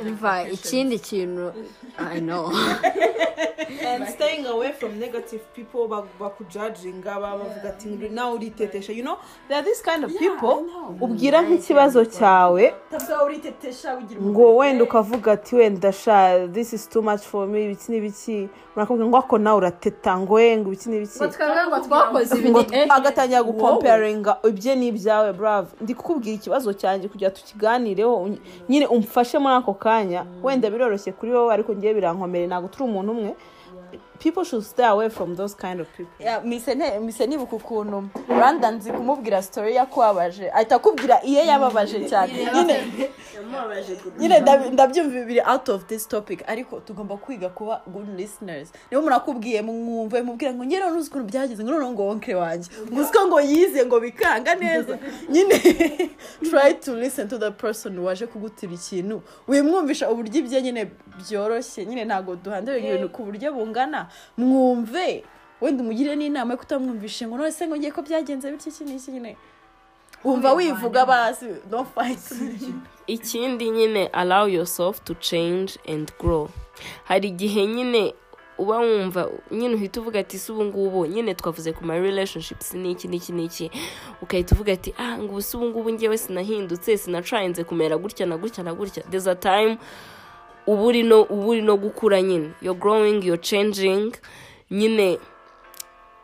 umva 0.03 0.43
ikindi 0.49 0.99
kintu 0.99 1.53
i 2.15 2.21
know. 2.21 2.51
And 3.89 4.09
staying 4.09 4.47
away 4.47 4.73
from 4.73 4.99
negative 4.99 5.41
people 5.55 5.89
bak- 5.89 6.09
bakujudginga 6.21 7.15
baba 7.21 7.39
bavuga 7.45 7.69
ati 7.69 7.89
"Nguri- 7.89 8.11
nawe 8.11 8.35
uritetesha. 8.35 8.93
You 8.93 9.03
know 9.03 9.19
there 9.49 9.59
are 9.59 9.65
this 9.65 9.83
kind 9.83 10.05
of 10.05 10.13
people 10.19 10.65
ubwira 11.01 11.43
nk'ikibazo 11.43 12.05
cyawe 12.05 12.75
utavuga 12.91 13.25
uritetesha 13.25 13.97
ugira 13.97 14.21
ngo 14.21 14.57
wenda 14.57 14.85
ukavuga 14.85 15.33
ati 15.33 15.57
wenda 15.57 15.93
sha 15.93 16.49
this 16.49 16.73
is 16.73 16.89
too 16.89 17.03
much 17.03 17.21
for 17.21 17.47
me 17.47 17.65
ibiki 17.65 17.93
n'ibiki 17.93 18.49
urakubwira 18.77 19.09
ngo 19.09 19.17
ako 19.17 19.39
nawe 19.39 19.57
urateta 19.57 20.19
ngo 20.19 20.35
we 20.35 20.57
ngo 20.57 20.69
ibiki 20.73 20.89
n'ibiki 20.89 21.19
eh, 22.73 22.87
agatangira 22.91 23.43
gukomparinga 23.43 24.37
ibye 24.49 24.75
n'ibyawe 24.77 25.33
brave 25.33 25.69
ndi 25.81 25.95
kukubwira 25.95 26.35
ikibazo 26.35 26.73
cyanjye 26.73 27.09
kugira 27.09 27.31
tukiganireho 27.31 28.29
nyine 28.69 28.87
umfashe 28.87 29.38
muri 29.41 29.55
ako 29.55 29.75
kanya 29.75 30.25
wenda 30.43 30.71
biroroshye 30.71 31.13
kuri 31.13 31.33
wowe 31.33 31.53
ariko 31.55 31.73
ngewe 31.77 31.95
birankomere. 31.95 32.47
Ntabwo 32.47 32.69
turi 32.69 32.85
umuntu 32.91 33.11
umwe. 33.13 33.33
People 34.19 34.45
should 34.45 34.65
stay 34.65 34.85
away 34.87 35.09
from 35.11 35.37
those 35.37 35.55
kind 35.55 35.81
of 35.81 35.89
people. 35.97 36.25
Ya, 36.27 36.41
mise 36.41 36.75
ne- 36.75 36.99
mise 36.99 37.27
nibuka 37.27 37.57
ukuntu. 37.57 38.09
Rwanda 38.29 38.71
nzi 38.71 38.93
kumubwira 38.93 39.43
story 39.43 39.75
yakubabaje 39.75 40.51
ahita 40.51 40.75
akubwira 40.77 41.23
iyo 41.25 41.45
yababaje 41.45 42.09
cyane. 42.09 42.33
Nyine 42.55 42.85
nyine 44.19 44.41
ndab- 44.41 44.73
ndabyumva 44.73 45.25
biri 45.25 45.41
out 45.41 45.69
of 45.69 45.85
this 45.87 46.09
topic 46.09 46.43
ariko 46.47 46.81
tugomba 46.81 47.17
kwiga 47.17 47.49
kuba 47.49 47.83
good 47.87 48.09
listeners. 48.19 48.73
Niba 48.91 49.01
umuntu 49.01 49.17
akubwiye 49.17 49.63
mwumve 49.63 50.23
mubwira 50.23 50.55
ngo 50.55 50.65
ngero 50.65 50.91
nuzi 50.91 51.09
ukuntu 51.11 51.27
byageze 51.27 51.63
ngo 51.65 51.71
noneho 51.73 51.93
ngo 51.93 52.03
wonke 52.07 52.35
wanjye. 52.35 52.71
Ngo 52.93 53.27
ngo 53.27 53.41
yize 53.41 53.87
ngo 53.87 54.01
bikanga 54.01 54.55
neza. 54.55 54.99
Nyine 55.29 55.55
try 56.51 56.75
to 56.75 56.95
listen 56.95 57.29
to 57.29 57.39
the 57.39 57.51
person 57.51 57.99
waje 57.99 58.27
kugutira 58.27 58.73
ikintu. 58.73 59.23
Wimwumvisha 59.49 60.11
uburyo 60.11 60.39
ibye 60.41 60.63
nyine 60.63 60.91
byoroshye. 61.19 61.87
Nyine 61.87 62.05
ntabwo 62.05 62.37
duhandura 62.37 62.79
ibintu 62.79 63.09
ku 63.09 63.23
buryo 63.25 63.53
bungana. 63.53 64.08
Mwumve 64.37 65.25
wenda 65.61 65.83
umugire 65.83 66.17
n'inama 66.17 66.53
yo 66.55 66.59
kutamwumvishe 66.59 67.27
ngo 67.27 67.37
none 67.37 67.53
se 67.53 67.67
ngo 67.67 67.77
ngiye 67.77 67.93
ko 67.93 68.03
byagenze 68.03 68.51
bityo 68.51 68.69
iki 68.73 68.85
n'iki 68.85 69.11
nyine? 69.11 69.37
Wumva 70.25 70.53
wivuga 70.53 71.07
basi 71.07 71.47
no 71.71 71.85
fight. 71.85 72.27
Ikindi 73.07 73.71
nyine 73.71 74.07
allow 74.13 74.47
yourself 74.47 75.05
to 75.05 75.15
change 75.15 75.79
and 75.89 76.13
grow. 76.19 76.49
Hari 77.05 77.29
igihe 77.29 77.67
nyine 77.67 78.15
uba 78.59 78.79
wumva 78.79 79.31
nyine 79.51 79.75
uhita 79.75 80.01
uvuga 80.01 80.21
ati 80.21 80.39
si 80.39 80.53
ubu 80.53 80.65
ngubu. 80.65 81.07
Nyine 81.07 81.35
twavuze 81.35 81.73
ku 81.73 81.85
ma 81.85 81.95
relationships 81.95 82.75
n'iki 82.75 83.09
n'iki 83.09 83.33
n'iki. 83.33 83.71
Ugahita 84.23 84.55
uvuga 84.55 84.73
ati 84.73 84.95
ah 84.99 85.19
ngo 85.19 85.33
ubu 85.33 85.43
si 85.43 85.57
ubu 85.57 85.67
ngubu 85.67 85.93
ngewe 85.93 86.19
sinahindutse 86.19 86.99
sinacayenze 86.99 87.65
kumera 87.65 87.97
gutya 87.97 88.27
na 88.27 88.37
gutya 88.37 88.65
na 88.65 88.75
gutya. 88.75 89.03
There's 89.11 89.27
a 89.27 89.35
time 89.35 89.79
uba 90.69 90.83
uri 90.83 91.63
no 91.63 91.77
gukura 91.77 92.23
nyine. 92.23 92.53
You're 92.61 92.79
growing 92.79 93.23
you're 93.23 93.43
changing. 93.43 94.13
Nyine 94.71 95.19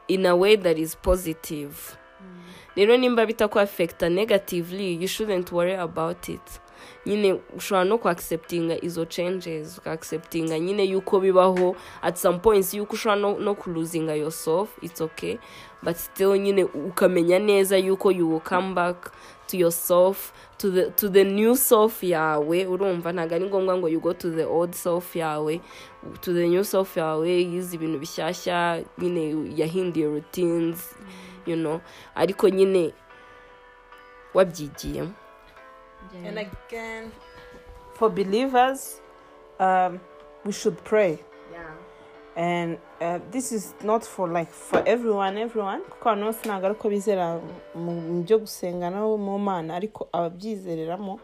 in 0.09 0.27
a 0.27 0.37
way 0.37 0.57
that 0.57 0.79
is 0.79 0.95
positive. 0.97 1.97
Rero 2.77 2.97
nimba 2.97 3.27
bitakwafekita 3.27 4.09
negatively 4.11 4.93
you 4.95 5.07
shouldn't 5.09 5.51
worry 5.53 5.75
about 5.75 6.29
it. 6.29 6.61
Nyine 7.07 7.41
ushobora 7.57 7.85
no 7.85 7.99
kuacceptinga 7.99 8.85
izo 8.85 9.05
changes 9.05 9.79
ukaacceptinga 9.79 10.59
nyine 10.59 10.85
yuko 10.85 11.21
bibaho. 11.21 11.77
At 12.03 12.17
some 12.19 12.39
points 12.39 12.75
yuko 12.75 12.93
ushobora 12.95 13.21
no, 13.39 13.55
kuluzinga 13.55 14.15
yourself 14.15 14.79
it's 14.83 15.01
okay. 15.01 15.39
But 15.83 15.97
still 15.97 16.37
nyine 16.37 16.65
ukamenya 16.65 17.39
neza 17.39 17.79
yuko 17.79 18.11
you 18.11 18.29
will 18.29 18.41
come 18.41 18.75
back. 18.75 19.13
To 19.47 19.57
yourself 19.57 20.33
to 20.59 20.71
the, 20.71 20.91
to 20.91 21.09
the 21.09 21.25
new 21.25 21.57
self 21.57 22.03
yawe 22.03 22.67
urumva 22.67 23.13
ntabwo 23.13 23.35
ari 23.35 23.45
ngombwa 23.45 23.77
ngo 23.79 23.89
you 23.89 24.01
go 24.01 24.13
to 24.13 24.31
the 24.31 24.45
old 24.45 24.75
self 24.75 25.17
yawe. 25.17 25.61
To 26.21 26.33
the 26.33 26.49
new 26.49 26.65
self 26.65 26.97
yawe 26.97 27.29
yize 27.29 27.77
ibintu 27.77 27.99
bishyashya 27.99 28.85
nyine 28.99 29.53
yahinduye 29.57 30.07
routines 30.07 30.95
you 31.47 31.57
know. 31.57 31.81
Ariko 32.15 32.49
nyine 32.49 32.93
wabyigiyemo 34.35 35.13
and 36.25 36.39
again 36.39 37.11
for 37.95 38.09
believers 38.11 39.01
um, 39.59 40.01
we 40.45 40.53
should 40.53 40.77
pray. 40.85 41.19
And 42.37 42.79
uh, 42.94 42.94
this 43.31 43.53
is 43.53 43.75
not 43.83 44.05
for 44.05 44.29
like 44.29 44.51
for 44.51 44.83
everyone. 44.87 45.37
Everyone 45.39 45.81
kuko 45.83 46.11
abantu 46.11 46.25
bose 46.25 46.45
ntabwo 46.49 46.67
ari 46.67 46.75
ko 46.75 46.89
bizera 46.89 47.41
mu 47.75 48.23
byo 48.25 48.39
gusenga 48.39 48.91
no 48.91 49.17
mu 49.19 49.39
mana. 49.39 49.75
Ariko 49.75 50.09
ababyizereramo 50.13 51.19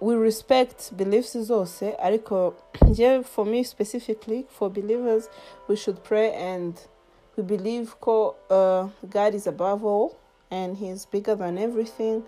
we 0.00 0.14
respect 0.16 0.92
beliefs 0.96 1.36
zose. 1.38 1.94
Ariko 2.02 2.54
njyewe 2.88 3.22
for 3.24 3.44
me 3.46 3.64
specifically 3.64 4.46
for 4.48 4.70
believers 4.70 5.28
we 5.68 5.76
should 5.76 6.02
pray 6.02 6.32
and 6.34 6.74
we 7.36 7.42
believe 7.42 7.94
ko 8.00 8.34
uh, 8.50 8.88
god 9.10 9.34
is 9.34 9.46
above 9.46 9.84
all 9.84 10.16
and 10.50 10.76
he 10.78 10.88
is 10.88 11.06
bigger 11.06 11.34
than 11.36 11.58
everything. 11.58 12.22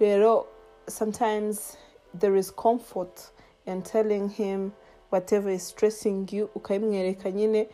Rero 0.00 0.46
sometimes 0.88 1.76
there 2.20 2.36
is 2.36 2.50
comfort 2.50 3.30
in 3.66 3.82
telling 3.82 4.28
him 4.28 4.72
whatever 5.10 5.48
is 5.50 5.62
stressing 5.62 6.28
you. 6.32 6.50
Ukabimwereka 6.54 7.30
nyine 7.30 7.68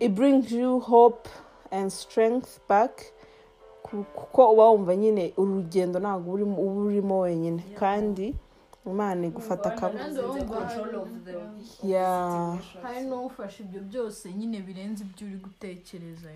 it 0.00 0.12
brings 0.14 0.50
you 0.52 0.80
hope 0.80 1.28
and 1.70 1.90
strength 1.92 2.58
back. 2.68 3.12
Ku- 3.82 4.04
kuko 4.14 4.52
uba 4.52 4.70
wumva 4.70 4.96
nyine 4.96 5.32
urugendo 5.36 6.00
ntabwo 6.00 6.32
urimo 6.34 6.56
uba 6.62 6.80
urimo 6.80 7.20
wenyine. 7.20 7.62
Kandi 7.78 8.34
imana 8.86 9.26
igufata 9.26 9.68
akaboko 9.74 9.98
yeah. 11.82 12.58
hari 12.82 13.00
n'ufashe 13.06 13.62
ibyo 13.62 13.80
byose? 13.80 14.32
Nyine 14.32 14.60
birenze 14.60 15.04
ibyo 15.04 15.26
uri 15.26 15.36
gutekereza 15.36 16.28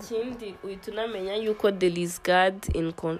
ikindi 0.00 0.54
uhita 0.64 0.92
unamenya 0.92 1.36
yuko 1.36 1.70
there 1.72 2.00
is 2.02 2.22
god 2.22 2.54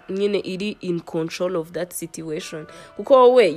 nyine 0.08 0.38
iri 0.38 0.76
in 0.80 1.00
control 1.00 1.56
of 1.56 1.72
that 1.72 1.92
situation. 1.92 2.66
Kuko 2.96 3.14
wowe 3.14 3.48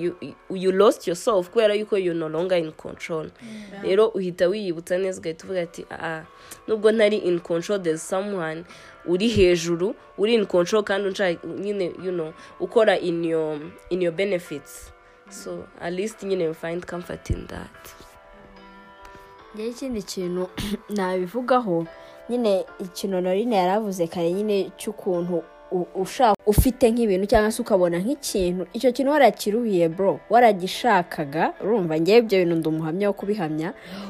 you, 0.49 0.71
lost 0.71 1.07
yourself 1.07 1.49
kubera 1.49 1.73
yuko 1.75 1.97
you 1.97 2.13
no 2.13 2.27
longer 2.29 2.57
in 2.57 2.71
control. 2.71 3.29
Rero 3.83 4.07
uhita 4.07 4.47
wiyibutsa 4.47 4.97
neza 4.97 5.19
ugahita 5.19 5.43
uvuga 5.45 5.61
ati 5.61 5.85
ah 5.89 6.23
nubwo 6.67 6.91
ntari 6.91 7.17
in 7.17 7.39
control 7.39 7.81
there's 7.81 8.09
someone 8.09 8.63
uri 9.05 9.27
hejuru 9.27 9.95
uri 10.17 10.33
in 10.33 10.45
control 10.45 10.83
kandi 10.83 11.07
unshaka 11.07 11.47
nyine 11.47 11.85
you 11.85 12.11
know 12.11 12.33
ukora 12.59 12.97
in 12.99 13.25
your 13.25 13.59
in 13.89 14.01
your 14.01 14.13
benefits. 14.13 14.91
So 15.29 15.67
at 15.81 15.93
least 15.93 16.23
nyine 16.23 16.43
you 16.43 16.53
find 16.53 16.85
comfort 16.85 17.29
in 17.29 17.47
that. 17.47 17.89
Njyewe 19.55 19.69
ikindi 19.69 20.03
kintu 20.03 20.49
nabivugaho 20.95 21.87
nyine 22.31 22.65
ikintu 22.79 23.21
norine 23.21 23.55
yaravuze 23.55 24.07
kare 24.07 24.31
nyine 24.31 24.71
cy'ukuntu 24.79 25.43
ushaka 25.95 26.35
ufite 26.45 26.91
nk'ibintu 26.91 27.25
cyangwa 27.31 27.51
se 27.51 27.61
ukabona 27.63 27.95
nk'ikintu 28.03 28.67
icyo 28.75 28.91
kintu 28.91 29.11
warakiruhiye 29.11 29.87
bro 29.89 30.19
waragishakaga 30.29 31.53
urumva 31.63 31.95
ngewe 31.99 32.19
ibyo 32.19 32.37
bintu 32.43 32.55
ndi 32.59 32.67
umuhamya 32.69 33.07
wo 33.07 33.13
kubihamya 33.15 33.69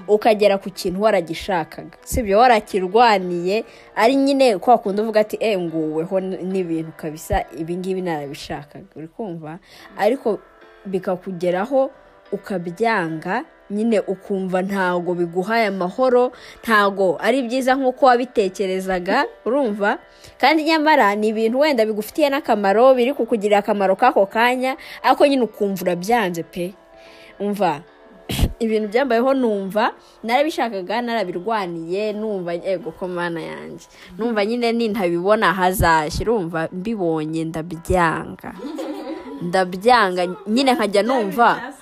ukagera 0.09 0.57
ku 0.57 0.69
kintu 0.73 1.01
waragishakaga. 1.01 1.97
Sibyo 2.01 2.37
warakirwaniye 2.41 3.65
ari 3.95 4.15
nyine 4.15 4.57
kwa 4.57 4.77
kundi 4.81 5.01
uvuga 5.05 5.19
ati 5.21 5.37
eh 5.39 5.53
nguweho 5.59 6.19
n'ibintu 6.19 6.91
kabisa 6.97 7.45
ibi 7.57 7.77
ngibi 7.77 8.01
narabishakaga. 8.01 8.89
Uri 8.97 9.07
kumva? 9.07 9.59
Ariko 9.97 10.39
bikakugeraho 10.85 11.91
ukabyanga 12.31 13.45
nyine 13.71 13.99
ukumva 13.99 14.61
ntago 14.61 15.13
biguhaye 15.15 15.67
amahoro 15.71 16.31
ntago 16.63 17.17
ari 17.21 17.41
byiza 17.47 17.75
nk'uko 17.75 18.05
wabitekerezaga 18.05 19.25
urumva? 19.45 19.97
Kandi 20.37 20.63
nyamara 20.63 21.15
ni 21.15 21.27
ibintu 21.31 21.59
wenda 21.59 21.85
bigufitiye 21.85 22.29
n'akamaro 22.29 22.93
biri 22.93 23.13
kukugirira 23.13 23.57
akamaro 23.63 23.95
k'ako 23.95 24.25
kanya 24.25 24.77
ariko 25.03 25.27
nyine 25.27 25.43
ukumva 25.47 25.81
urabyanze 25.81 26.43
pe. 26.43 26.73
Umva? 27.39 27.81
Ibintu 28.63 28.87
byambayeho 28.87 29.33
numva 29.33 29.91
narabishakaga 30.23 31.01
narabirwaniye 31.01 32.13
numva 32.13 32.53
ego 32.53 32.91
ko 32.91 33.07
mana 33.07 33.41
yanjye. 33.41 33.85
Numva 34.17 34.45
nyine 34.45 34.71
nintabibona 34.71 35.53
hazashya 35.53 36.21
urumva? 36.23 36.69
Mbibonye 36.71 37.43
ndabyanga. 37.45 38.53
Ndabyanga 39.41 40.27
nyine 40.47 40.73
nkajya 40.73 41.03
numva? 41.03 41.73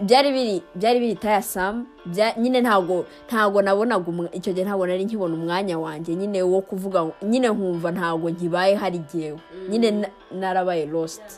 Byari 0.00 0.32
biri 0.32 0.62
byari 0.74 0.98
biri 1.00 1.14
tayasamu 1.14 1.86
nyine 2.36 2.60
ntabwo 2.60 3.06
ntabwo 3.28 3.62
nabonaga 3.62 4.30
icyo 4.32 4.52
gihe 4.52 4.64
ntabwo 4.64 4.86
nari 4.86 5.04
nkibona 5.04 5.34
umwanya 5.34 5.78
wanjye. 5.78 6.14
Nyine 6.14 6.42
wo 6.42 6.60
kuvuga 6.60 7.06
nyine 7.22 7.48
nkumva 7.50 7.90
ntabwo 7.92 8.30
nkibaye 8.30 8.74
hari 8.74 8.96
igihe. 9.02 9.34
Nyine 9.68 9.90
na- 9.90 10.10
narabaye 10.32 10.86
lositi 10.86 11.34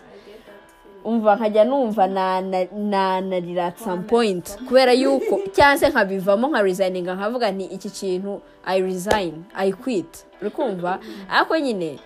umva 1.05 1.37
nkajya 1.37 1.65
numva 1.65 2.05
nanarira 2.07 3.67
at 3.67 3.79
some 3.79 4.03
point. 4.03 4.57
Kubera 4.69 4.93
yuko 4.93 5.41
cyangwa 5.53 5.79
se 5.79 5.89
nkabivamo 5.89 6.49
nka 6.49 6.63
resigninga 6.63 7.15
nkavuga 7.15 7.51
nti 7.53 7.65
iki 7.65 7.91
kintu 7.91 8.41
i 8.67 8.81
resign 8.83 9.45
i 9.57 9.73
quit. 9.73 10.25
Uri 10.43 10.51
kumva? 10.51 10.99
Ariko 11.31 11.59
nyine 11.59 11.99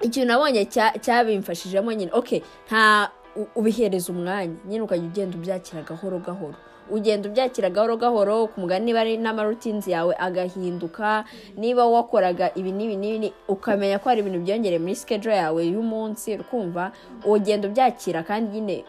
ikintu 0.00 0.28
nabonye 0.28 0.64
cya- 0.64 0.96
cyabimfashijemo 1.00 1.92
nyine 1.92 2.10
ok 2.12 2.42
nta 2.66 3.10
ubihereza 3.54 4.12
umwanya. 4.12 4.54
Nyine 4.68 4.82
ukajya 4.84 5.04
ugenda 5.06 5.36
ubyakira 5.38 5.82
gahoro 5.82 6.18
gahoro. 6.18 6.54
Ugenda 6.90 7.28
ubyakira 7.28 7.70
gahoro 7.70 7.96
gahoro 7.96 8.46
ku 8.46 8.60
mugani 8.60 8.84
niba 8.86 9.00
ari 9.00 9.16
n'amarutinzi 9.18 9.90
yawe 9.90 10.14
agahinduka. 10.18 11.24
Niba 11.58 11.86
wakoraga 11.86 12.54
ibi 12.54 12.72
n'ibi 12.72 12.96
n'ibi 12.96 13.32
ukamenya 13.48 13.98
ko 13.98 14.08
hari 14.08 14.20
ibintu 14.22 14.38
byongereye 14.46 14.78
muri 14.78 14.94
schedule 14.94 15.34
yawe 15.36 15.60
y'umunsi 15.66 16.38
ukumva 16.38 16.92
ugenda 17.26 17.66
ubyakira 17.68 18.22
kandi 18.22 18.50
nyine 18.62 18.84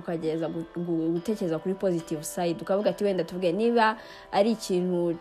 gu- 0.00 1.12
gutekereza 1.12 1.58
kuri 1.60 1.74
positive 1.74 2.24
side. 2.24 2.56
Ukavuga 2.62 2.90
ati 2.90 3.04
wenda 3.04 3.24
tuvuge 3.24 3.52
niba 3.52 3.96
ari 4.32 4.50
ikintu 4.56 5.16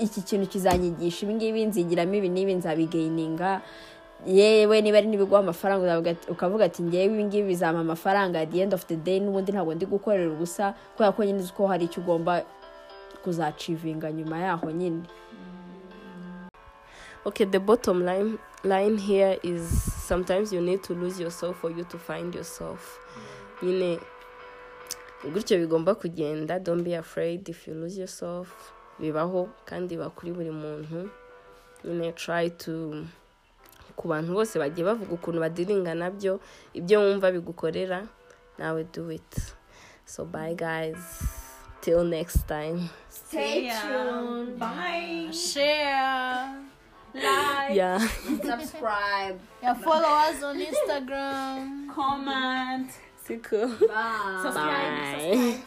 iki 0.00 0.20
kintu 0.24 0.46
kizanyigisha 0.48 1.24
ibi 1.26 1.34
ngibi 1.34 1.66
nzigiramo 1.66 2.14
ibi 2.14 2.28
n'ibi 2.28 2.54
nzabigayininga 2.54 3.60
yewe 4.26 4.80
niba 4.80 4.98
ari 4.98 5.06
n'ibiguha 5.08 5.40
amafaranga 5.40 6.14
ukavuga 6.28 6.64
ati 6.64 6.82
ngewe 6.82 7.04
ibi 7.04 7.24
ngibi 7.24 7.48
bizampa 7.48 7.80
amafaranga 7.80 8.40
at 8.40 8.50
the 8.50 8.60
end 8.62 8.74
of 8.74 8.86
the 8.86 8.96
day 8.96 9.20
n'ubundi 9.20 9.52
ntabwo 9.52 9.74
ndi 9.74 9.86
gukorera 9.86 10.30
ubusa 10.30 10.74
kubera 10.94 11.12
ko 11.12 11.24
nyine 11.24 11.38
uzi 11.42 11.52
ko 11.52 11.66
hari 11.66 11.84
icyo 11.84 12.02
ugomba 12.02 12.44
kuzacivinga 13.24 14.12
nyuma 14.12 14.38
yaho 14.38 14.70
nyine. 14.70 15.02
Okay 17.24 17.46
the 17.46 17.58
bottom 17.58 18.02
line 18.04 18.38
line 18.64 18.98
here 18.98 19.38
is 19.42 19.62
sometimes 20.06 20.52
you 20.52 20.60
need 20.60 20.82
to 20.82 20.94
lose 20.94 21.20
yourself 21.20 21.56
for 21.60 21.70
you 21.70 21.84
to 21.84 21.98
find 21.98 22.34
yourself. 22.34 22.98
Nyine 23.62 23.98
gutyo 25.32 25.58
bigomba 25.58 25.94
kugenda 25.94 26.58
don't 26.58 26.82
be 26.84 26.94
afraid 26.94 27.48
if 27.48 27.66
you 27.68 27.74
lose 27.74 27.98
yourself. 27.98 28.72
Bibaho 29.00 29.48
kandi 29.66 29.96
biba 29.96 30.10
kuri 30.10 30.32
buri 30.32 30.50
muntu. 30.50 31.10
Nyine 31.84 32.12
try 32.14 32.48
to 32.50 33.04
ku 33.96 34.08
bantu 34.08 34.32
bose 34.34 34.58
bagiye 34.58 34.84
bavuga 34.86 35.12
ukuntu 35.14 35.38
badiringa 35.40 35.94
na 35.94 36.10
byo 36.10 36.40
ibyo 36.74 37.00
wumva 37.00 37.30
bigukorera 37.32 38.06
nawe 38.58 38.84
do 38.92 39.10
it. 39.10 39.32
So 40.04 40.24
bye 40.24 40.54
guys. 40.54 40.98
Till 41.82 42.04
next 42.04 42.46
time. 42.46 42.90
Stay 43.08 43.72
tuned. 43.82 44.58
Bye. 44.58 45.30
share. 45.32 46.62
Like. 47.12 47.74
Yeah. 47.74 47.98
Subscribe. 47.98 49.40
Yeah, 49.62 49.74
follow 49.74 50.08
us 50.08 50.42
on 50.42 50.60
instagram. 50.60 51.88
Comment. 51.92 52.88
See 53.26 53.36
cool. 53.36 53.68
Bye. 53.88 54.52
Bye. 54.54 55.58